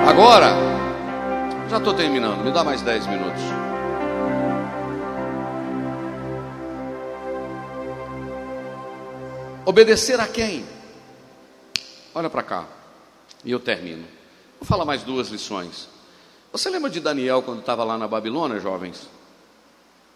[0.07, 0.51] Agora,
[1.69, 3.43] já estou terminando, me dá mais 10 minutos.
[9.63, 10.65] Obedecer a quem?
[12.15, 12.65] Olha para cá,
[13.45, 14.07] e eu termino.
[14.59, 15.87] Vou falar mais duas lições.
[16.57, 19.07] Você lembra de Daniel quando estava lá na Babilônia, jovens?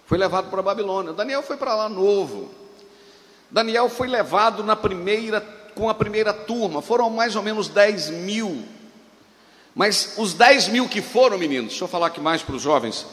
[0.07, 1.13] Foi levado para a Babilônia.
[1.13, 2.49] Daniel foi para lá novo.
[3.51, 5.39] Daniel foi levado na primeira,
[5.75, 6.81] com a primeira turma.
[6.81, 8.65] Foram mais ou menos 10 mil.
[9.75, 13.05] Mas os 10 mil que foram, meninos, deixa eu falar aqui mais para os jovens.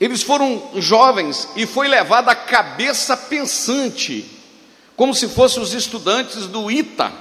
[0.00, 4.24] Eles foram jovens e foi levado a cabeça pensante,
[4.96, 7.12] como se fossem os estudantes do ITA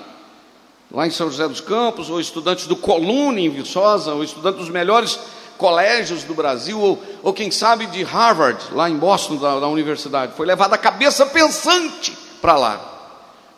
[0.91, 4.69] lá em São José dos Campos, ou estudantes do Colune em Viçosa, ou estudantes dos
[4.69, 5.19] melhores
[5.57, 10.33] colégios do Brasil, ou, ou quem sabe de Harvard, lá em Boston, da, da universidade.
[10.35, 12.81] Foi levado a cabeça pensante para lá.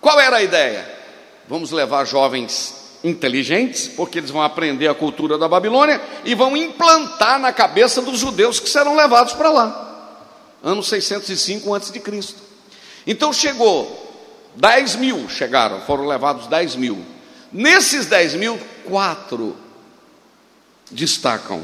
[0.02, 0.90] Qual era a ideia?
[1.48, 7.40] Vamos levar jovens inteligentes, porque eles vão aprender a cultura da Babilônia e vão implantar
[7.40, 9.88] na cabeça dos judeus que serão levados para lá.
[10.64, 12.36] Ano 605 a.C.
[13.08, 14.12] Então chegou
[14.56, 17.04] 10 mil chegaram, foram levados 10 mil.
[17.52, 19.56] Nesses 10 mil, quatro
[20.90, 21.62] destacam: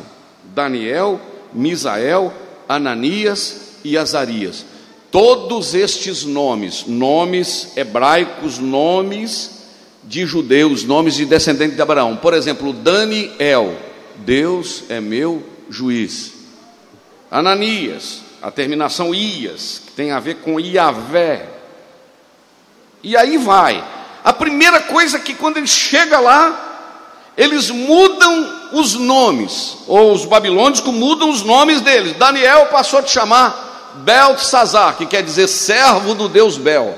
[0.54, 1.20] Daniel,
[1.54, 2.34] Misael,
[2.68, 4.66] Ananias e Azarias.
[5.10, 9.58] Todos estes nomes, nomes hebraicos, nomes
[10.04, 12.18] de judeus, nomes de descendentes de Abraão.
[12.18, 13.76] Por exemplo, Daniel,
[14.18, 16.34] Deus é meu juiz.
[17.32, 21.50] Ananias, a terminação Ias, que tem a ver com Iavé.
[23.04, 23.84] E aí vai.
[24.28, 30.26] A primeira coisa é que quando ele chega lá, eles mudam os nomes, ou os
[30.26, 32.18] babilônicos mudam os nomes deles.
[32.18, 36.94] Daniel passou a te chamar Beltesazar, que quer dizer servo do Deus Bel.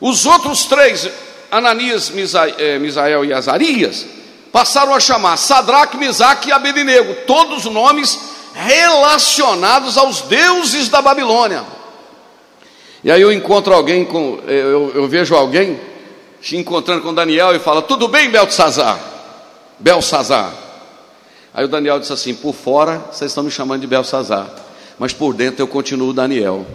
[0.00, 1.06] Os outros três,
[1.50, 2.10] Ananias,
[2.56, 4.06] eh, Misael e Azarias,
[4.50, 8.18] passaram a chamar Sadraque, Misaque e Abednego, todos nomes
[8.54, 11.62] relacionados aos deuses da Babilônia.
[13.04, 15.78] E aí eu encontro alguém com, eu, eu vejo alguém
[16.40, 18.98] se encontrando com Daniel e fala: Tudo bem, Belsazar?
[19.78, 20.54] Belsazar.
[21.52, 24.48] Aí o Daniel disse assim: Por fora vocês estão me chamando de Belsazar,
[24.98, 26.66] mas por dentro eu continuo Daniel.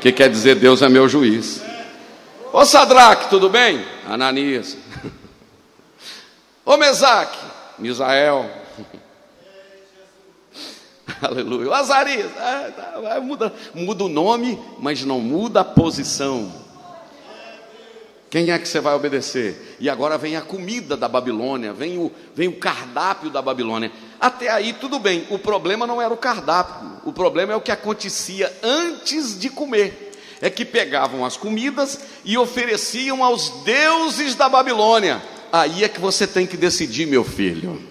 [0.00, 1.60] Que quer dizer Deus é meu juiz.
[2.50, 3.84] Ô Sadraque, tudo bem?
[4.08, 4.74] Ananias.
[6.64, 7.38] Ô Mesaque,
[7.78, 8.57] Misael.
[11.22, 11.68] Aleluia.
[11.68, 16.52] O Azarias, ah, tá, muda, muda o nome, mas não muda a posição.
[18.30, 19.76] Quem é que você vai obedecer?
[19.80, 23.90] E agora vem a comida da Babilônia, vem o, vem o cardápio da Babilônia.
[24.20, 27.70] Até aí tudo bem, o problema não era o cardápio, o problema é o que
[27.70, 30.12] acontecia antes de comer.
[30.40, 35.20] É que pegavam as comidas e ofereciam aos deuses da Babilônia.
[35.50, 37.82] Aí é que você tem que decidir, meu filho.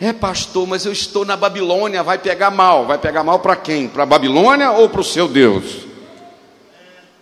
[0.00, 2.84] É, pastor, mas eu estou na Babilônia, vai pegar mal.
[2.84, 3.88] Vai pegar mal para quem?
[3.88, 5.94] Para a Babilônia ou para o seu Deus?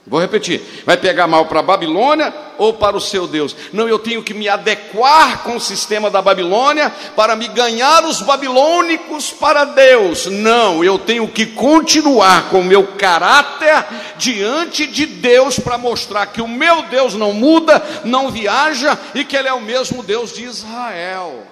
[0.05, 3.55] Vou repetir: vai pegar mal para a Babilônia ou para o seu Deus?
[3.73, 8.20] Não, eu tenho que me adequar com o sistema da Babilônia para me ganhar os
[8.20, 10.27] babilônicos para Deus.
[10.27, 16.43] Não, eu tenho que continuar com o meu caráter diante de Deus para mostrar que
[16.43, 20.45] o meu Deus não muda, não viaja e que Ele é o mesmo Deus de
[20.45, 21.51] Israel.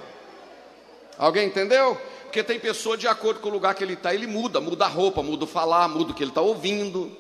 [1.21, 2.01] Alguém entendeu?
[2.23, 4.89] Porque tem pessoa de acordo com o lugar que ele está, ele muda, muda a
[4.89, 7.15] roupa, muda o falar, muda o que ele está ouvindo.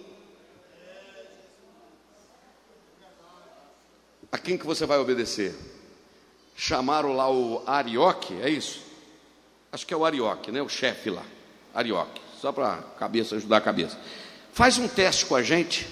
[4.33, 5.55] A quem que você vai obedecer?
[6.57, 8.81] Chamaram lá o Arioque, é isso?
[9.71, 10.63] Acho que é o Arioque, né?
[10.63, 11.25] O chefe lá,
[11.75, 13.99] Arioque, só para cabeça ajudar a cabeça.
[14.51, 15.87] Faz um teste com a gente,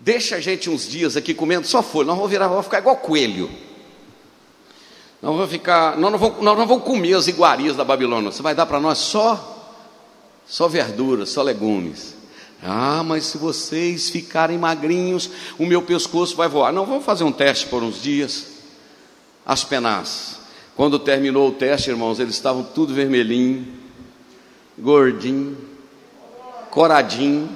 [0.00, 2.96] deixa a gente uns dias aqui comendo só folha, nós vamos virar, vamos ficar igual
[2.96, 3.69] coelho.
[5.22, 8.32] Nós vamos ficar, nós não vamos, nós não vamos comer as iguarias da Babilônia.
[8.32, 9.74] Você vai dar para nós só,
[10.46, 12.16] só verduras, só legumes.
[12.62, 16.72] Ah, mas se vocês ficarem magrinhos, o meu pescoço vai voar.
[16.72, 18.46] Não, vamos fazer um teste por uns dias.
[19.44, 20.40] As penas.
[20.74, 23.66] Quando terminou o teste, irmãos, eles estavam tudo vermelhinho,
[24.78, 25.58] gordinho,
[26.70, 27.50] coradinho,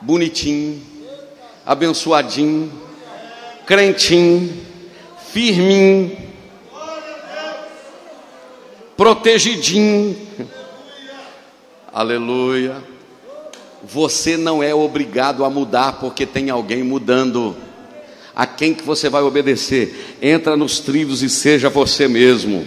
[0.00, 0.82] bonitinho,
[1.66, 2.72] abençoadinho,
[3.66, 4.62] crentinho,
[5.30, 6.21] firminho
[9.02, 10.16] protegidinho.
[11.92, 12.76] Aleluia.
[13.82, 17.56] Você não é obrigado a mudar porque tem alguém mudando.
[18.32, 20.16] A quem que você vai obedecer?
[20.22, 22.64] Entra nos trilhos e seja você mesmo.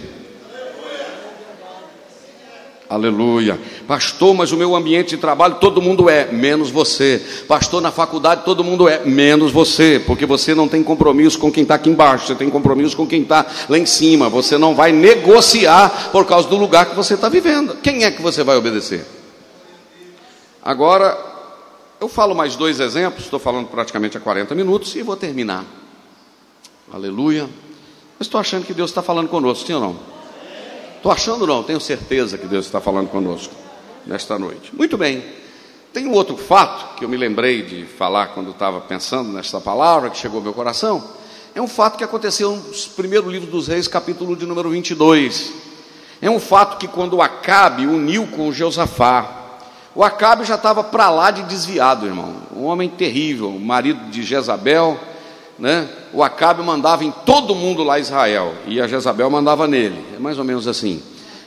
[2.88, 3.58] Aleluia.
[3.88, 7.20] Pastor, mas o meu ambiente de trabalho todo mundo é, menos você.
[7.48, 10.00] Pastor, na faculdade todo mundo é, menos você.
[10.06, 13.22] Porque você não tem compromisso com quem está aqui embaixo, você tem compromisso com quem
[13.22, 14.28] está lá em cima.
[14.28, 17.76] Você não vai negociar por causa do lugar que você está vivendo.
[17.82, 19.04] Quem é que você vai obedecer?
[20.62, 21.18] Agora,
[22.00, 25.64] eu falo mais dois exemplos, estou falando praticamente há 40 minutos e vou terminar.
[26.92, 27.48] Aleluia.
[28.20, 30.15] Estou achando que Deus está falando conosco, sim ou não?
[31.06, 33.54] Estou achando não, tenho certeza que Deus está falando conosco
[34.04, 34.74] nesta noite.
[34.74, 35.22] Muito bem.
[35.92, 40.10] Tem um outro fato que eu me lembrei de falar quando estava pensando nesta palavra
[40.10, 41.08] que chegou ao meu coração.
[41.54, 45.52] É um fato que aconteceu no primeiro livro dos Reis, capítulo de número 22.
[46.20, 49.60] É um fato que quando o Acabe uniu com Josafá,
[49.94, 52.34] o Acabe já estava para lá de desviado, irmão.
[52.52, 54.98] Um homem terrível, marido de Jezabel,
[55.58, 55.88] né?
[56.12, 60.38] o Acabe mandava em todo mundo lá Israel, e a Jezabel mandava nele, é mais
[60.38, 61.02] ou menos assim.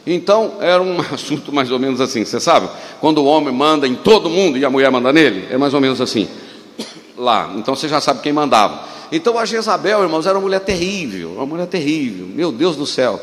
[0.05, 2.69] Então, era um assunto mais ou menos assim, você sabe?
[2.99, 5.81] Quando o homem manda em todo mundo e a mulher manda nele, é mais ou
[5.81, 6.27] menos assim.
[7.17, 8.87] Lá, então você já sabe quem mandava.
[9.11, 13.19] Então a Jezabel, irmãos, era uma mulher terrível, uma mulher terrível, meu Deus do céu.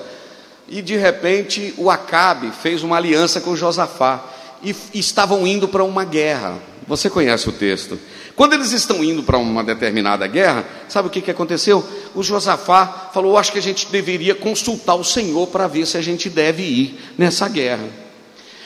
[0.68, 4.24] E de repente o Acabe fez uma aliança com Josafá
[4.62, 6.54] e, e estavam indo para uma guerra.
[6.86, 7.98] Você conhece o texto.
[8.36, 11.84] Quando eles estão indo para uma determinada guerra, sabe o que, que aconteceu?
[12.14, 16.02] O Josafá falou: Acho que a gente deveria consultar o Senhor para ver se a
[16.02, 17.88] gente deve ir nessa guerra.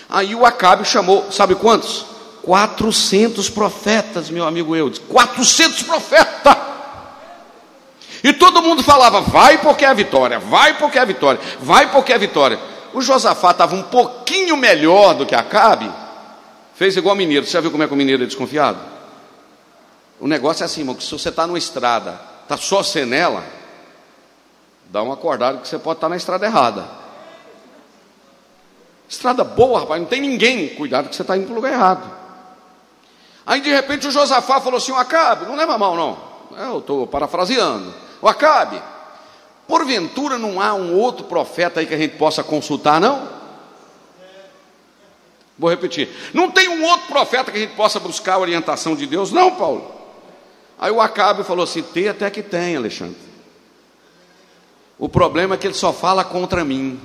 [0.09, 2.05] Aí o Acabe chamou, sabe quantos?
[2.43, 5.01] 400 profetas, meu amigo Eudes.
[5.09, 6.57] 400 profetas!
[8.23, 11.91] E todo mundo falava: Vai porque é a vitória, vai porque é a vitória, vai
[11.91, 12.59] porque é a vitória.
[12.93, 15.91] O Josafá estava um pouquinho melhor do que Acabe,
[16.81, 17.45] fez igual mineiro.
[17.45, 18.79] Você já viu como é que o mineiro é desconfiado?
[20.19, 23.45] O negócio é assim, irmão, que se você está numa estrada, está só você nela,
[24.87, 26.89] dá uma acordada que você pode estar tá na estrada errada.
[29.07, 30.71] Estrada boa, rapaz, não tem ninguém.
[30.71, 32.11] Cuidado que você está indo para o lugar errado.
[33.45, 36.19] Aí de repente o Josafá falou assim: Acabe, não leva mal não.
[36.57, 37.93] Eu estou parafraseando.
[38.23, 38.81] O Acabe,
[39.69, 43.40] porventura não há um outro profeta aí que a gente possa consultar, não?
[45.61, 46.09] Vou repetir.
[46.33, 49.55] Não tem um outro profeta que a gente possa buscar a orientação de Deus, não,
[49.55, 49.93] Paulo?
[50.79, 53.19] Aí o Acabe falou assim: tem até que tem, Alexandre.
[54.99, 56.99] O problema é que ele só fala contra mim.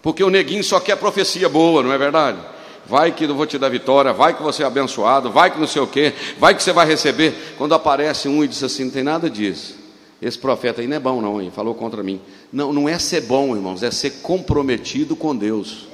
[0.00, 2.38] Porque o neguinho só quer profecia boa, não é verdade?
[2.86, 5.66] Vai que eu vou te dar vitória, vai que você é abençoado, vai que não
[5.66, 7.54] sei o quê, vai que você vai receber.
[7.58, 9.79] Quando aparece um e diz assim: não tem nada disso.
[10.20, 11.50] Esse profeta aí não é bom, não, hein?
[11.54, 12.20] falou contra mim.
[12.52, 15.86] Não, não é ser bom, irmãos, é ser comprometido com Deus.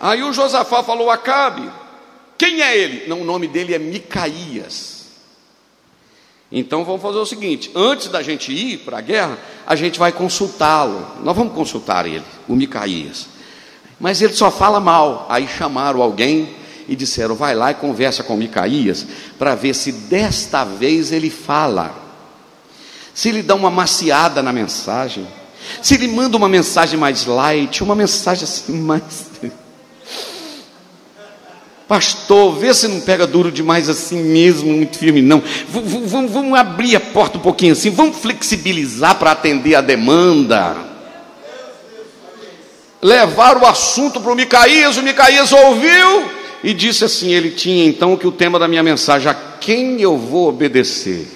[0.00, 1.70] Aí o Josafá falou: Acabe,
[2.38, 3.06] quem é ele?
[3.06, 4.96] Não, o nome dele é Micaías.
[6.50, 10.12] Então vamos fazer o seguinte: antes da gente ir para a guerra, a gente vai
[10.12, 11.06] consultá-lo.
[11.22, 13.26] Nós vamos consultar ele, o Micaías.
[13.98, 15.26] Mas ele só fala mal.
[15.28, 16.54] Aí chamaram alguém
[16.88, 19.06] e disseram: vai lá e conversa com Micaías
[19.38, 22.05] para ver se desta vez ele fala.
[23.16, 25.26] Se ele dá uma maciada na mensagem,
[25.80, 29.02] se ele manda uma mensagem mais light, uma mensagem assim mais
[31.88, 35.42] Pastor, vê se não pega duro demais assim mesmo, muito firme, não.
[35.66, 40.76] Vamos, vamos, vamos abrir a porta um pouquinho assim, vamos flexibilizar para atender a demanda.
[43.00, 46.28] Levar o assunto para o Micaías, o Micaías ouviu
[46.62, 50.18] e disse assim: ele tinha então que o tema da minha mensagem, a quem eu
[50.18, 51.35] vou obedecer?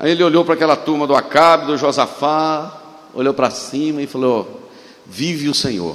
[0.00, 2.80] Aí ele olhou para aquela turma do Acabe, do Josafá,
[3.14, 4.68] olhou para cima e falou:
[5.06, 5.94] Vive o Senhor.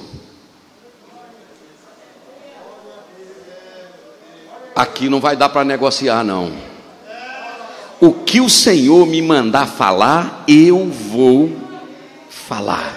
[4.75, 6.51] aqui não vai dar para negociar, não.
[8.01, 11.55] O que o Senhor me mandar falar, eu vou
[12.29, 12.93] falar.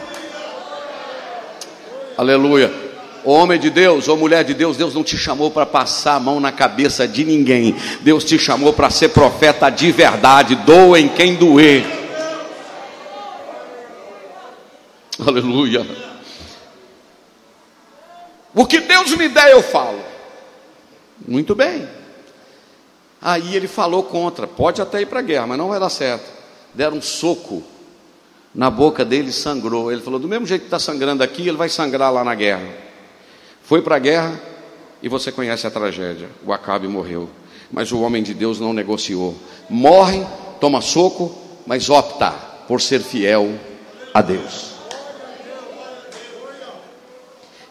[2.16, 2.87] Aleluia.
[3.28, 6.40] Homem de Deus ou mulher de Deus, Deus não te chamou para passar a mão
[6.40, 7.76] na cabeça de ninguém.
[8.00, 10.54] Deus te chamou para ser profeta de verdade.
[10.54, 11.84] Doem quem doer.
[15.26, 15.86] Aleluia.
[18.54, 20.00] O que Deus me der, eu falo.
[21.26, 21.86] Muito bem.
[23.20, 26.24] Aí ele falou contra, pode até ir para a guerra, mas não vai dar certo.
[26.72, 27.62] Deram um soco
[28.54, 29.92] na boca dele sangrou.
[29.92, 32.87] Ele falou: do mesmo jeito que está sangrando aqui, ele vai sangrar lá na guerra.
[33.68, 34.40] Foi para a guerra
[35.02, 36.30] e você conhece a tragédia.
[36.42, 37.28] O Acabe morreu.
[37.70, 39.36] Mas o homem de Deus não negociou.
[39.68, 40.26] Morre,
[40.58, 42.30] toma soco, mas opta
[42.66, 43.58] por ser fiel
[44.14, 44.72] a Deus.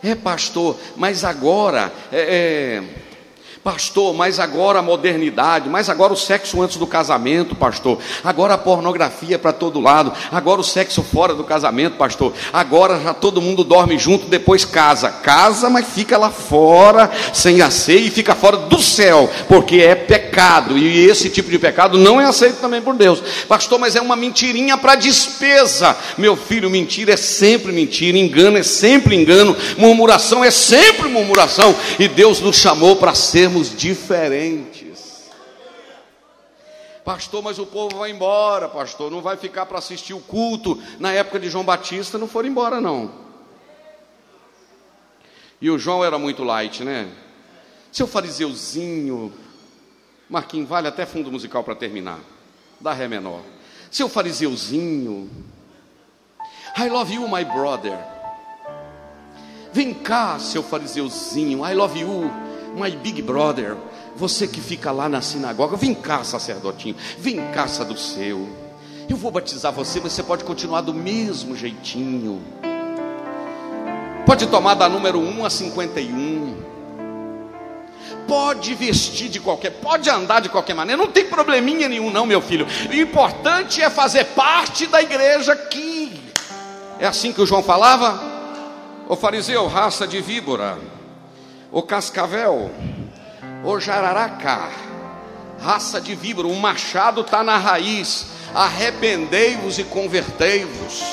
[0.04, 2.84] É, pastor, mas agora é, é
[3.68, 8.00] Pastor, mas agora a modernidade, mas agora o sexo antes do casamento, pastor.
[8.24, 10.14] Agora a pornografia para todo lado.
[10.32, 12.32] Agora o sexo fora do casamento, pastor.
[12.54, 15.10] Agora já todo mundo dorme junto, depois casa.
[15.10, 20.78] Casa, mas fica lá fora, sem a e fica fora do céu, porque é pecado.
[20.78, 23.22] E esse tipo de pecado não é aceito também por Deus.
[23.48, 25.96] Pastor, mas é uma mentirinha para despesa.
[26.18, 31.76] Meu filho, mentira é sempre mentira, engano é sempre engano, murmuração é sempre murmuração.
[32.00, 34.88] E Deus nos chamou para sermos diferentes.
[37.04, 40.78] Pastor, mas o povo vai embora, pastor, não vai ficar para assistir o culto.
[41.00, 43.12] Na época de João Batista não foram embora, não.
[45.62, 47.08] E o João era muito light, né?
[47.92, 49.34] Seu fariseuzinho,
[50.30, 52.20] Marquinhos, vale até fundo musical para terminar.
[52.80, 53.42] Dá ré menor.
[53.90, 55.30] Seu fariseuzinho,
[56.78, 57.98] I love you, my brother.
[59.72, 62.32] Vem cá, seu fariseuzinho, I love you,
[62.76, 63.78] my big brother,
[64.16, 68.48] você que fica lá na sinagoga, vem cá, sacerdotinho, vem cá, saduceu.
[69.10, 72.42] Eu vou batizar você, mas você pode continuar do mesmo jeitinho.
[74.26, 76.67] Pode tomar da número 1 a 51.
[78.28, 82.42] Pode vestir de qualquer, pode andar de qualquer maneira, não tem probleminha nenhum, não, meu
[82.42, 82.68] filho.
[82.90, 86.22] O importante é fazer parte da igreja aqui.
[87.00, 88.22] É assim que o João falava?
[89.08, 90.78] O fariseu, raça de víbora
[91.72, 92.72] o cascavel,
[93.64, 94.70] o jararaca,
[95.60, 101.04] raça de víbora, o machado está na raiz, arrependei-vos e convertei-vos.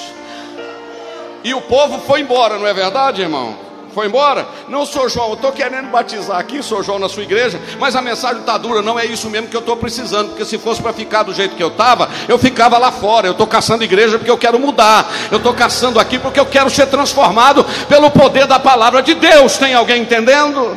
[1.42, 3.63] E o povo foi embora, não é verdade, irmão?
[3.94, 4.44] Foi embora?
[4.68, 8.02] Não, sou João, eu estou querendo batizar aqui, sou João na sua igreja, mas a
[8.02, 10.92] mensagem está dura, não é isso mesmo que eu estou precisando, porque se fosse para
[10.92, 13.28] ficar do jeito que eu estava, eu ficava lá fora.
[13.28, 16.68] Eu estou caçando igreja porque eu quero mudar, eu estou caçando aqui porque eu quero
[16.68, 19.56] ser transformado pelo poder da palavra de Deus.
[19.58, 20.76] Tem alguém entendendo?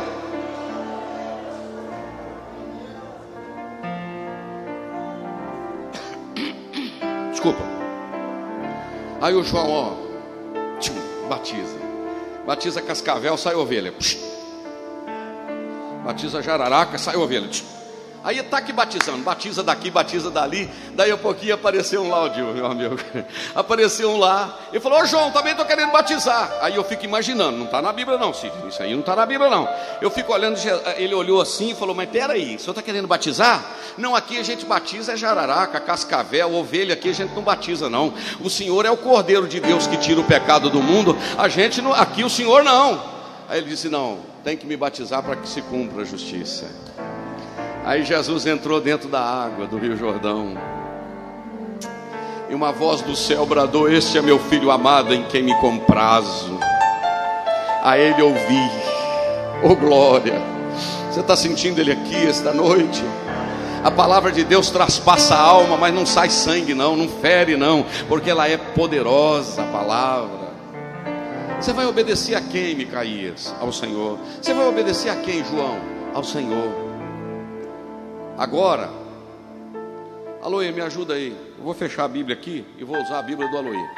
[7.32, 7.64] Desculpa.
[9.20, 9.90] Aí o João, ó,
[11.28, 11.77] batiza.
[12.48, 13.94] Batiza cascavel, sai ovelha.
[16.06, 17.50] Batiza jararaca, sai ovelha.
[18.28, 20.70] Aí está aqui batizando, batiza daqui, batiza dali.
[20.96, 23.00] Daí a pouquinho apareceu um lá, o meu amigo.
[23.56, 26.58] Apareceu um lá e falou: Ô João, também estou querendo batizar.
[26.60, 28.52] Aí eu fico imaginando, não está na Bíblia não, Cid.
[28.68, 29.66] Isso aí não está na Bíblia não.
[30.02, 30.60] Eu fico olhando,
[30.98, 33.64] ele olhou assim e falou: Mas peraí, o senhor está querendo batizar?
[33.98, 38.14] Não, aqui a gente batiza é jararaca, cascavel, ovelha, aqui a gente não batiza não.
[38.42, 41.18] O Senhor é o Cordeiro de Deus que tira o pecado do mundo.
[41.38, 43.02] A gente não, aqui o Senhor não.
[43.48, 46.66] Aí ele disse: Não, tem que me batizar para que se cumpra a justiça.
[47.88, 50.58] Aí Jesus entrou dentro da água do Rio Jordão.
[52.50, 56.60] E uma voz do céu bradou: Este é meu filho amado em quem me comprazo.
[57.82, 58.70] A ele ouvi,
[59.64, 60.34] oh glória.
[61.10, 63.02] Você está sentindo ele aqui esta noite?
[63.82, 67.86] A palavra de Deus traspassa a alma, mas não sai sangue, não, não fere, não,
[68.10, 70.50] porque ela é poderosa, a palavra.
[71.58, 73.56] Você vai obedecer a quem, Micaías?
[73.62, 74.20] Ao Senhor.
[74.42, 75.78] Você vai obedecer a quem, João?
[76.14, 76.87] Ao Senhor.
[78.38, 78.88] Agora,
[80.44, 81.36] Aloê, me ajuda aí.
[81.58, 83.90] Eu vou fechar a Bíblia aqui e vou usar a Bíblia do Aloê.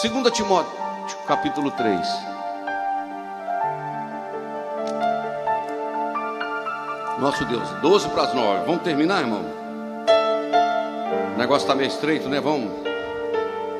[0.00, 0.72] Segunda Timóteo,
[1.26, 2.08] capítulo 3.
[7.20, 8.64] Nosso Deus, 12 para as 9.
[8.64, 9.44] Vamos terminar, irmão?
[11.34, 12.40] O negócio está meio estreito, né?
[12.40, 12.72] Vamos,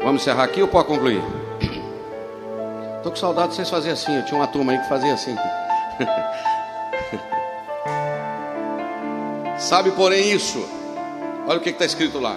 [0.03, 1.23] vamos encerrar aqui ou pode concluir?
[2.99, 4.15] Estou com saudade de vocês fazerem assim.
[4.15, 5.35] Eu tinha uma turma aí que fazia assim.
[9.59, 10.67] Sabe, porém, isso.
[11.47, 12.37] Olha o que está escrito lá.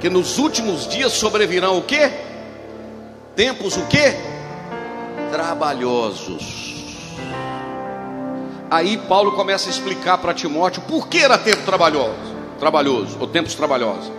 [0.00, 2.10] Que nos últimos dias sobrevirão o quê?
[3.34, 4.14] Tempos o quê?
[5.30, 6.66] Trabalhosos.
[8.70, 13.54] Aí Paulo começa a explicar para Timóteo por que era tempo trabalhoso, trabalhoso, ou tempos
[13.54, 14.10] trabalhosos.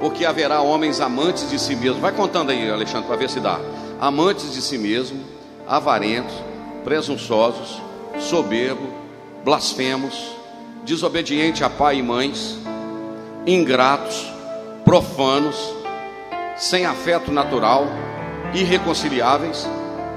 [0.00, 2.00] Porque haverá homens amantes de si mesmo.
[2.00, 3.60] Vai contando aí, Alexandre, para ver se dá.
[4.00, 5.22] Amantes de si mesmo,
[5.66, 6.34] avarentos,
[6.82, 7.80] presunçosos,
[8.24, 8.88] soberbo,
[9.44, 10.34] blasfemos,
[10.84, 12.58] desobediente a pai e mães,
[13.46, 14.26] ingratos,
[14.84, 15.56] profanos,
[16.56, 17.86] sem afeto natural,
[18.54, 19.68] irreconciliáveis,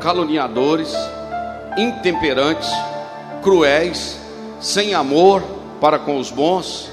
[0.01, 0.93] caluniadores,
[1.77, 2.69] intemperantes,
[3.41, 4.17] cruéis,
[4.59, 5.43] sem amor
[5.81, 6.89] para com os bons.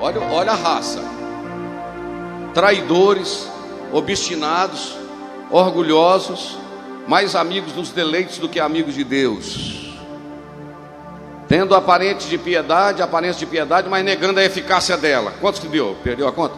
[0.00, 1.02] Olha, olha a raça.
[2.54, 3.46] Traidores,
[3.92, 4.96] obstinados,
[5.50, 6.56] orgulhosos,
[7.06, 9.77] mais amigos dos deleites do que amigos de Deus
[11.48, 15.32] tendo aparente de piedade, aparência de piedade, mas negando a eficácia dela.
[15.40, 15.96] Quantos que deu?
[16.04, 16.54] Perdeu a conta?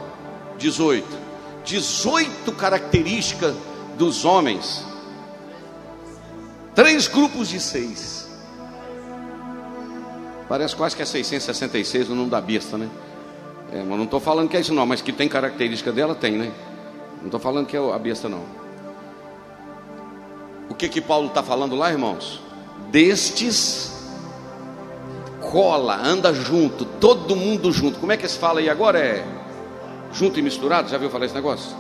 [0.59, 1.07] 18.
[1.65, 3.55] 18 características
[3.97, 4.91] dos homens
[6.75, 8.29] Três grupos de seis.
[10.49, 12.89] Parece quase que é 666 o nome da besta, né?
[13.73, 16.33] É, mas não estou falando que é isso não, mas que tem característica dela, tem,
[16.33, 16.51] né?
[17.19, 18.45] Não estou falando que é a besta não.
[20.69, 22.41] O que que Paulo está falando lá, irmãos?
[22.91, 24.00] Destes
[25.41, 27.99] cola, anda junto, todo mundo junto.
[27.99, 28.99] Como é que se fala aí agora?
[28.99, 29.25] É
[30.13, 30.89] junto e misturado?
[30.89, 31.77] Já viu falar esse negócio?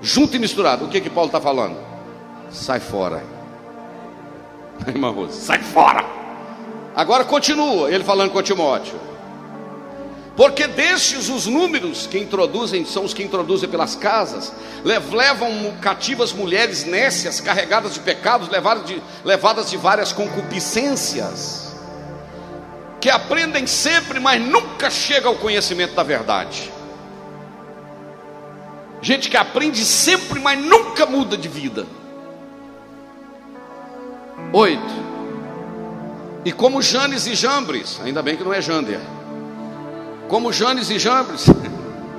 [0.00, 0.84] Junto e misturado.
[0.84, 1.76] O que que Paulo está falando?
[2.50, 3.24] Sai fora.
[4.86, 6.04] Irmã Rosa, sai fora.
[6.94, 9.06] Agora continua ele falando com Timóteo.
[10.36, 14.52] Porque destes os números que introduzem, são os que introduzem pelas casas,
[14.84, 21.65] levam cativas mulheres nécias, carregadas de pecados, levadas de, levadas de várias concupiscências,
[23.00, 26.72] que aprendem sempre, mas nunca chegam ao conhecimento da verdade.
[29.00, 31.86] Gente que aprende sempre, mas nunca muda de vida.
[34.52, 35.06] Oito.
[36.44, 39.00] E como Janes e Jambres, ainda bem que não é Jander
[40.28, 41.46] como Janes e Jambres,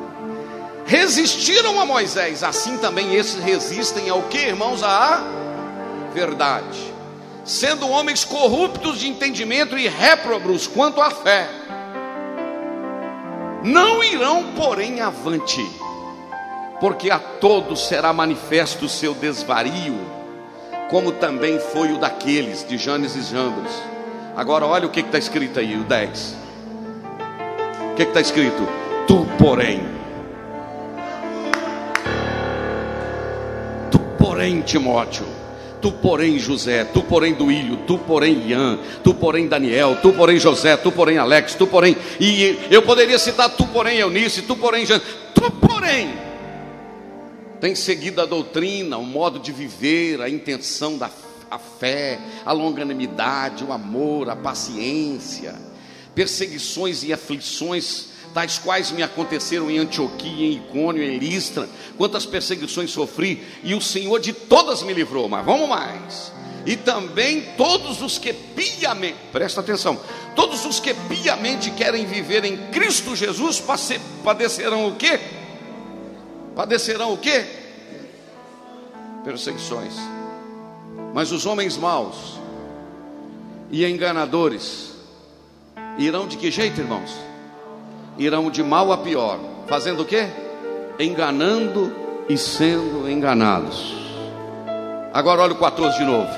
[0.85, 4.81] resistiram a Moisés, assim também esses resistem ao que, irmãos?
[4.83, 5.21] À
[6.13, 6.86] verdade,
[7.47, 11.49] sendo homens corruptos de entendimento e réprobos quanto à fé,
[13.63, 15.65] não irão, porém, avante,
[16.79, 19.99] porque a todos será manifesto o seu desvario,
[20.91, 23.73] como também foi o daqueles de Janes e Jambres.
[24.35, 26.47] Agora, olha o que está escrito aí, o 10
[27.97, 28.61] que está escrito?
[29.07, 29.81] Tu, porém,
[33.89, 35.25] tu, porém, Timóteo,
[35.81, 40.77] tu, porém, José, tu, porém, Duílio, tu, porém, Ian, tu, porém, Daniel, tu, porém, José,
[40.77, 45.01] tu, porém, Alex, tu, porém, e eu poderia citar tu, porém, Eunice, tu, porém, Jean,
[45.33, 46.13] tu, porém,
[47.59, 51.09] tem seguido a doutrina, o modo de viver, a intenção da
[51.49, 55.55] a fé, a longanimidade, o amor, a paciência
[56.17, 62.91] perseguições e aflições, tais quais me aconteceram em Antioquia, em Icônio, em Listra, quantas perseguições
[62.91, 65.27] sofri, e o Senhor de todas me livrou.
[65.27, 66.31] Mas vamos mais.
[66.65, 69.99] E também todos os que piamente, presta atenção,
[70.35, 73.63] todos os que piamente querem viver em Cristo Jesus
[74.23, 75.19] padecerão o quê?
[76.55, 77.45] Padecerão o quê?
[79.23, 79.93] Perseguições.
[81.13, 82.37] Mas os homens maus
[83.71, 84.97] e enganadores
[85.97, 87.11] Irão de que jeito, irmãos?
[88.17, 89.39] Irão de mal a pior.
[89.67, 90.27] Fazendo o quê?
[90.99, 91.93] Enganando
[92.27, 93.95] e sendo enganados.
[95.13, 96.29] Agora olha o 14 de novo.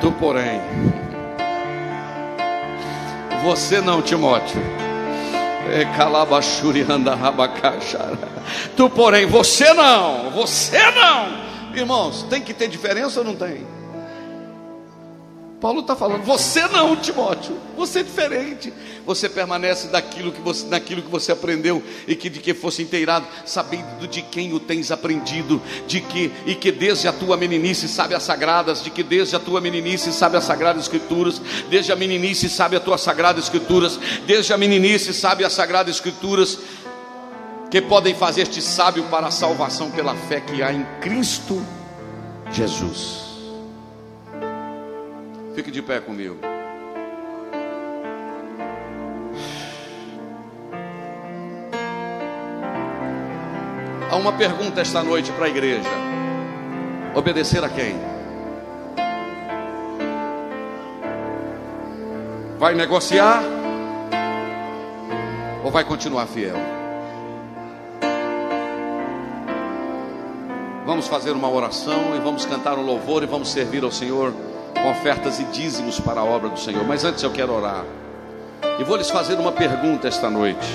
[0.00, 0.60] Tu, porém,
[3.42, 4.60] você não, Timóteo.
[5.70, 5.84] É,
[8.76, 11.48] tu, porém, você não, você não.
[11.74, 13.77] Irmãos, tem que ter diferença ou não tem?
[15.60, 18.72] Paulo está falando, você não, Timóteo, você é diferente.
[19.04, 23.26] Você permanece daquilo que você, naquilo que você aprendeu e que de que fosse inteirado,
[23.44, 28.14] sabendo de quem o tens aprendido, de que e que desde a tua meninice sabe
[28.14, 32.48] as sagradas, de que desde a tua meninice sabe as sagradas escrituras, desde a meninice
[32.48, 36.58] sabe as tuas sagradas escrituras, desde a meninice sabe as sagradas escrituras,
[37.70, 41.60] que podem fazer-te sábio para a salvação pela fé que há em Cristo
[42.52, 43.27] Jesus.
[45.58, 46.36] Fique de pé comigo.
[54.08, 55.88] Há uma pergunta esta noite para a igreja:
[57.12, 57.96] obedecer a quem?
[62.56, 63.42] Vai negociar
[65.64, 66.54] ou vai continuar fiel?
[70.86, 74.32] Vamos fazer uma oração e vamos cantar um louvor e vamos servir ao Senhor
[74.82, 76.84] com ofertas e dízimos para a obra do Senhor.
[76.84, 77.84] Mas antes eu quero orar.
[78.78, 80.66] E vou lhes fazer uma pergunta esta noite.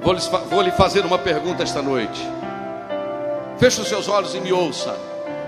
[0.00, 2.20] Vou, lhes, vou lhe fazer uma pergunta esta noite.
[3.58, 4.96] Feche os seus olhos e me ouça.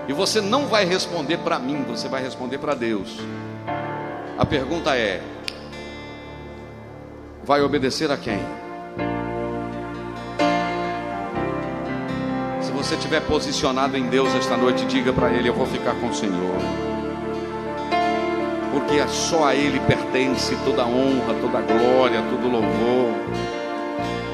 [0.07, 3.19] E você não vai responder para mim, você vai responder para Deus.
[4.37, 5.21] A pergunta é:
[7.43, 8.39] vai obedecer a quem?
[13.07, 16.57] Estiver posicionado em Deus esta noite, diga para Ele: Eu vou ficar com o Senhor.
[18.71, 23.13] Porque é só a Ele pertence toda a honra, toda glória, todo louvor,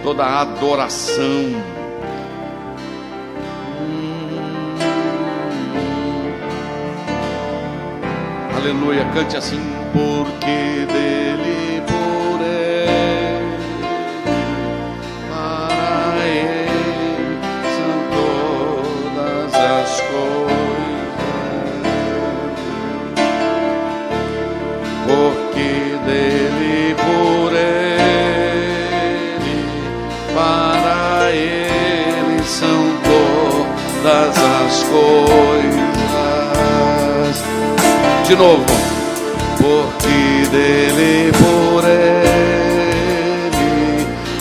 [0.01, 1.24] toda a adoração.
[8.57, 9.61] Aleluia, cante assim,
[9.93, 11.32] porque dele
[34.93, 36.13] coisas.
[38.27, 38.65] De novo,
[39.57, 43.53] porque dele, por ele,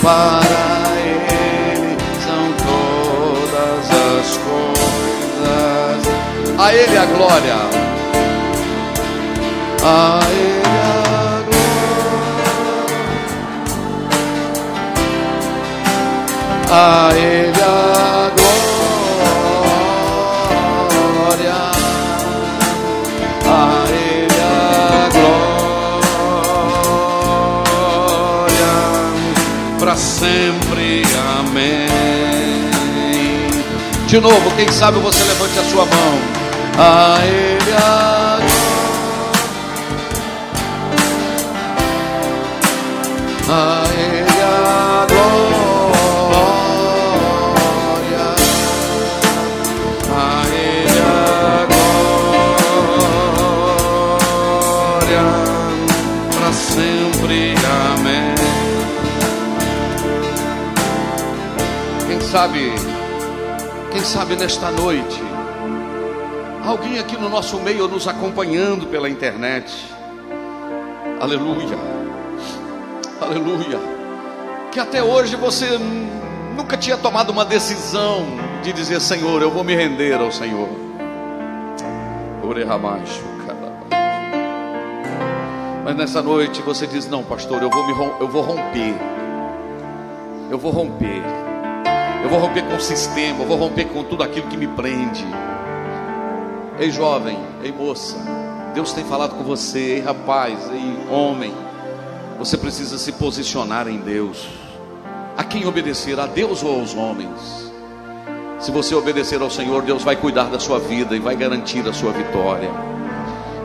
[0.02, 6.00] para ele são todas as coisas.
[6.58, 7.56] A ele a glória.
[9.84, 11.62] A ele a glória.
[16.72, 17.51] a Ele.
[34.12, 36.18] De novo, quem sabe você levante a sua mão.
[36.76, 38.38] A ele a
[43.48, 45.46] a ele a glória,
[50.10, 51.66] a ele a
[55.08, 55.24] glória,
[56.34, 57.54] para sempre,
[57.94, 58.34] amém.
[62.06, 62.74] Quem sabe,
[64.02, 65.22] quem sabe nesta noite,
[66.66, 69.72] alguém aqui no nosso meio nos acompanhando pela internet,
[71.20, 71.78] aleluia.
[73.20, 73.78] Aleluia.
[74.72, 75.78] Que até hoje você
[76.56, 78.26] nunca tinha tomado uma decisão
[78.60, 80.68] de dizer: Senhor, eu vou me render ao Senhor.
[85.84, 88.96] Mas nessa noite você diz: Não, pastor, eu vou, me, eu vou romper.
[90.50, 91.41] Eu vou romper.
[92.22, 93.42] Eu vou romper com o sistema.
[93.42, 95.24] Eu vou romper com tudo aquilo que me prende.
[96.78, 98.16] Ei, jovem, ei, moça.
[98.74, 101.52] Deus tem falado com você, ei, rapaz, ei, homem.
[102.38, 104.48] Você precisa se posicionar em Deus.
[105.36, 106.18] A quem obedecer?
[106.18, 107.70] A Deus ou aos homens?
[108.58, 111.92] Se você obedecer ao Senhor, Deus vai cuidar da sua vida e vai garantir a
[111.92, 112.70] sua vitória.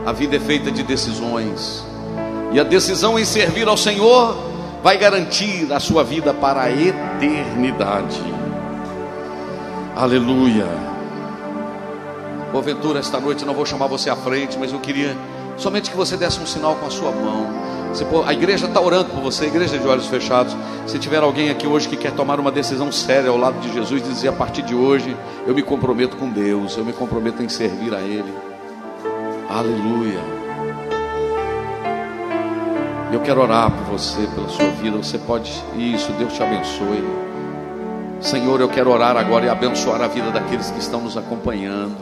[0.04, 1.84] A vida é feita de decisões.
[2.52, 4.36] E a decisão em servir ao Senhor
[4.82, 8.37] vai garantir a sua vida para a eternidade.
[9.98, 10.64] Aleluia.
[12.52, 15.16] Porventura, esta noite não vou chamar você à frente, mas eu queria
[15.56, 17.48] somente que você desse um sinal com a sua mão.
[17.92, 20.56] Se a igreja está orando por você, a igreja de olhos fechados.
[20.86, 24.00] Se tiver alguém aqui hoje que quer tomar uma decisão séria ao lado de Jesus,
[24.00, 27.92] dizer a partir de hoje, eu me comprometo com Deus, eu me comprometo em servir
[27.92, 28.32] a Ele.
[29.50, 30.20] Aleluia.
[33.12, 34.96] Eu quero orar por você, pela sua vida.
[34.96, 37.27] Você pode, isso, Deus te abençoe.
[38.20, 41.96] Senhor, eu quero orar agora e abençoar a vida daqueles que estão nos acompanhando.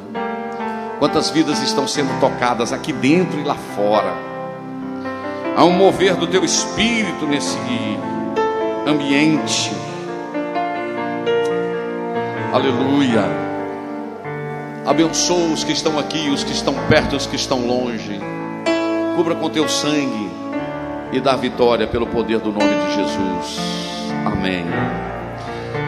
[0.99, 4.15] Quantas vidas estão sendo tocadas aqui dentro e lá fora.
[5.55, 7.59] Há um mover do teu espírito nesse
[8.87, 9.71] ambiente.
[12.53, 13.25] Aleluia.
[14.87, 18.19] Abençoa os que estão aqui, os que estão perto, os que estão longe.
[19.17, 20.31] Cubra com teu sangue
[21.13, 23.59] e dá vitória pelo poder do nome de Jesus.
[24.25, 24.65] Amém.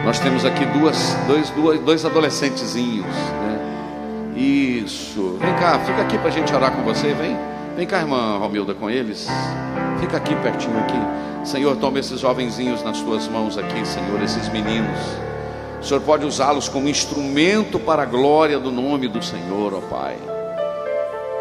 [0.09, 4.33] Nós temos aqui duas, dois, duas, dois adolescentezinhos, né?
[4.35, 5.37] Isso.
[5.39, 7.13] Vem cá, fica aqui para a gente orar com você.
[7.13, 7.37] Vem,
[7.77, 9.27] vem cá, irmã Romilda, com eles.
[9.99, 11.47] Fica aqui pertinho aqui.
[11.47, 14.97] Senhor, toma esses jovenzinhos nas tuas mãos aqui, Senhor, esses meninos.
[15.79, 20.17] O Senhor pode usá-los como instrumento para a glória do nome do Senhor, ó Pai.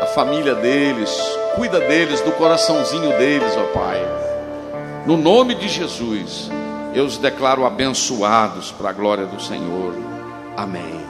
[0.03, 1.19] A família deles,
[1.57, 4.07] cuida deles, do coraçãozinho deles, ó Pai.
[5.07, 6.51] No nome de Jesus,
[6.95, 9.95] eu os declaro abençoados para a glória do Senhor.
[10.57, 11.01] Amém.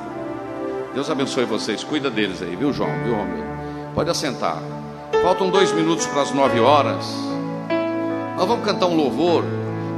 [0.94, 1.84] Deus abençoe vocês.
[1.84, 2.90] Cuida deles aí, viu, João?
[3.04, 3.44] Viu, Romeu?
[3.94, 4.58] Pode assentar.
[5.22, 7.06] Faltam dois minutos para as nove horas.
[8.36, 9.44] Nós vamos cantar um louvor.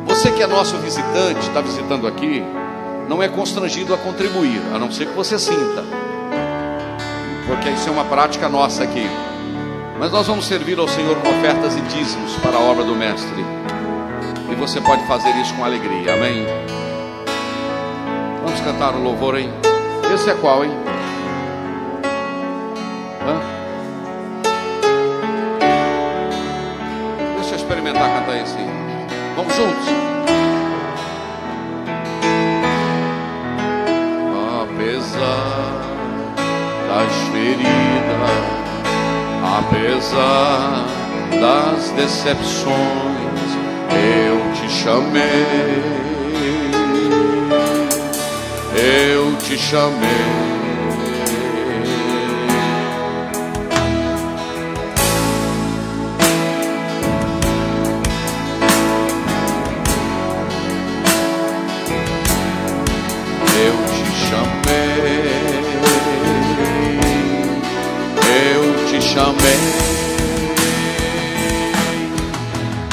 [0.07, 2.43] Você que é nosso visitante, está visitando aqui,
[3.09, 5.85] não é constrangido a contribuir, a não ser que você sinta,
[7.47, 9.07] porque isso é uma prática nossa aqui.
[9.99, 13.45] Mas nós vamos servir ao Senhor com ofertas e dízimos para a obra do Mestre,
[14.51, 16.45] e você pode fazer isso com alegria, amém?
[18.45, 19.51] Vamos cantar um louvor, hein?
[20.13, 20.73] Esse é qual, hein?
[23.23, 23.41] Hã?
[27.37, 28.57] Deixa eu experimentar cantar esse.
[29.37, 29.87] Vamos juntos.
[34.63, 35.81] Apesar
[36.89, 37.71] das feridas,
[39.59, 40.87] apesar
[41.41, 43.10] das decepções,
[44.91, 45.23] chamei,
[48.75, 50.09] eu te chamei.
[63.63, 64.81] Eu te chamei,
[68.55, 69.61] eu te chamei.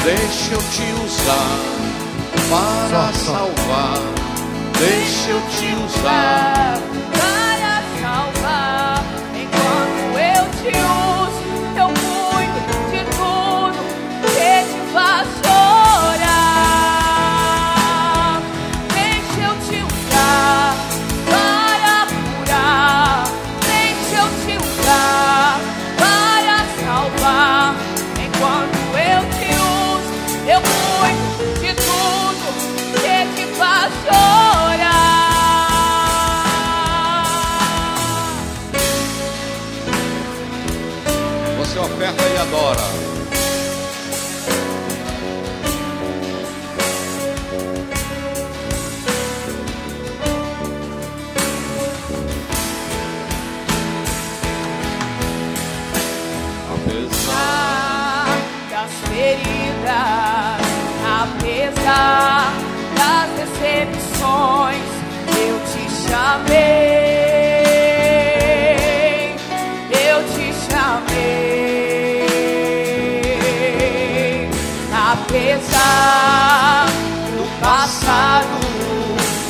[0.06, 1.77] Deixa eu te usar
[2.50, 3.98] para salvar.
[4.80, 7.37] Deixa eu te usar.
[66.28, 67.64] chamei,
[69.92, 72.28] eu te chamei,
[74.94, 76.88] apesar
[77.32, 78.60] do passado,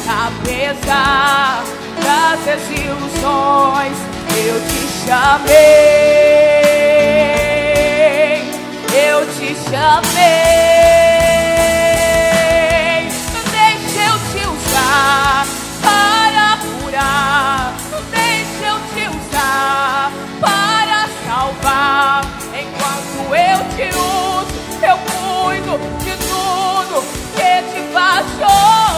[0.08, 1.64] apesar
[2.04, 3.98] das desilusões,
[4.46, 5.58] eu te chamei,
[8.94, 10.77] eu te chamei.
[23.78, 24.48] te uso,
[24.82, 27.04] eu cuido de tudo
[27.36, 28.97] que te passou?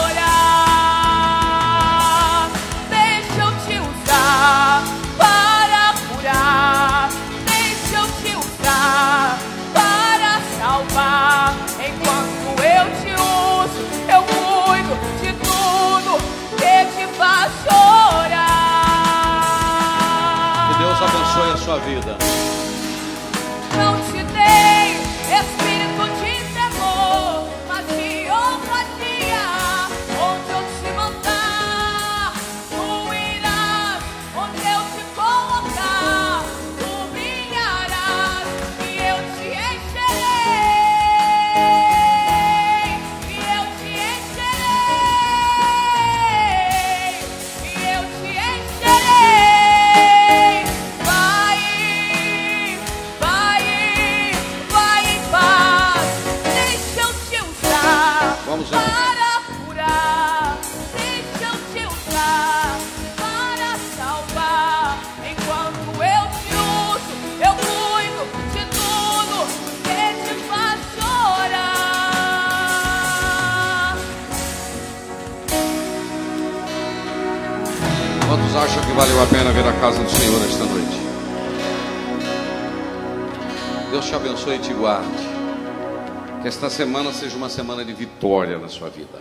[86.70, 89.20] semana seja uma semana de vitória na sua vida.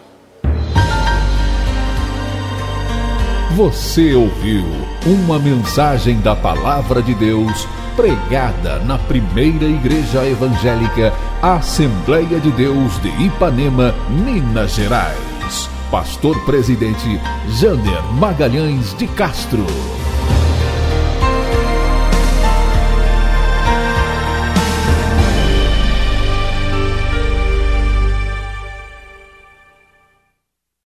[3.56, 4.64] Você ouviu
[5.06, 13.10] uma mensagem da Palavra de Deus pregada na primeira Igreja Evangélica Assembleia de Deus de
[13.26, 15.70] Ipanema, Minas Gerais.
[15.91, 17.20] Pastor Presidente
[17.60, 19.66] Jander Magalhães de Castro.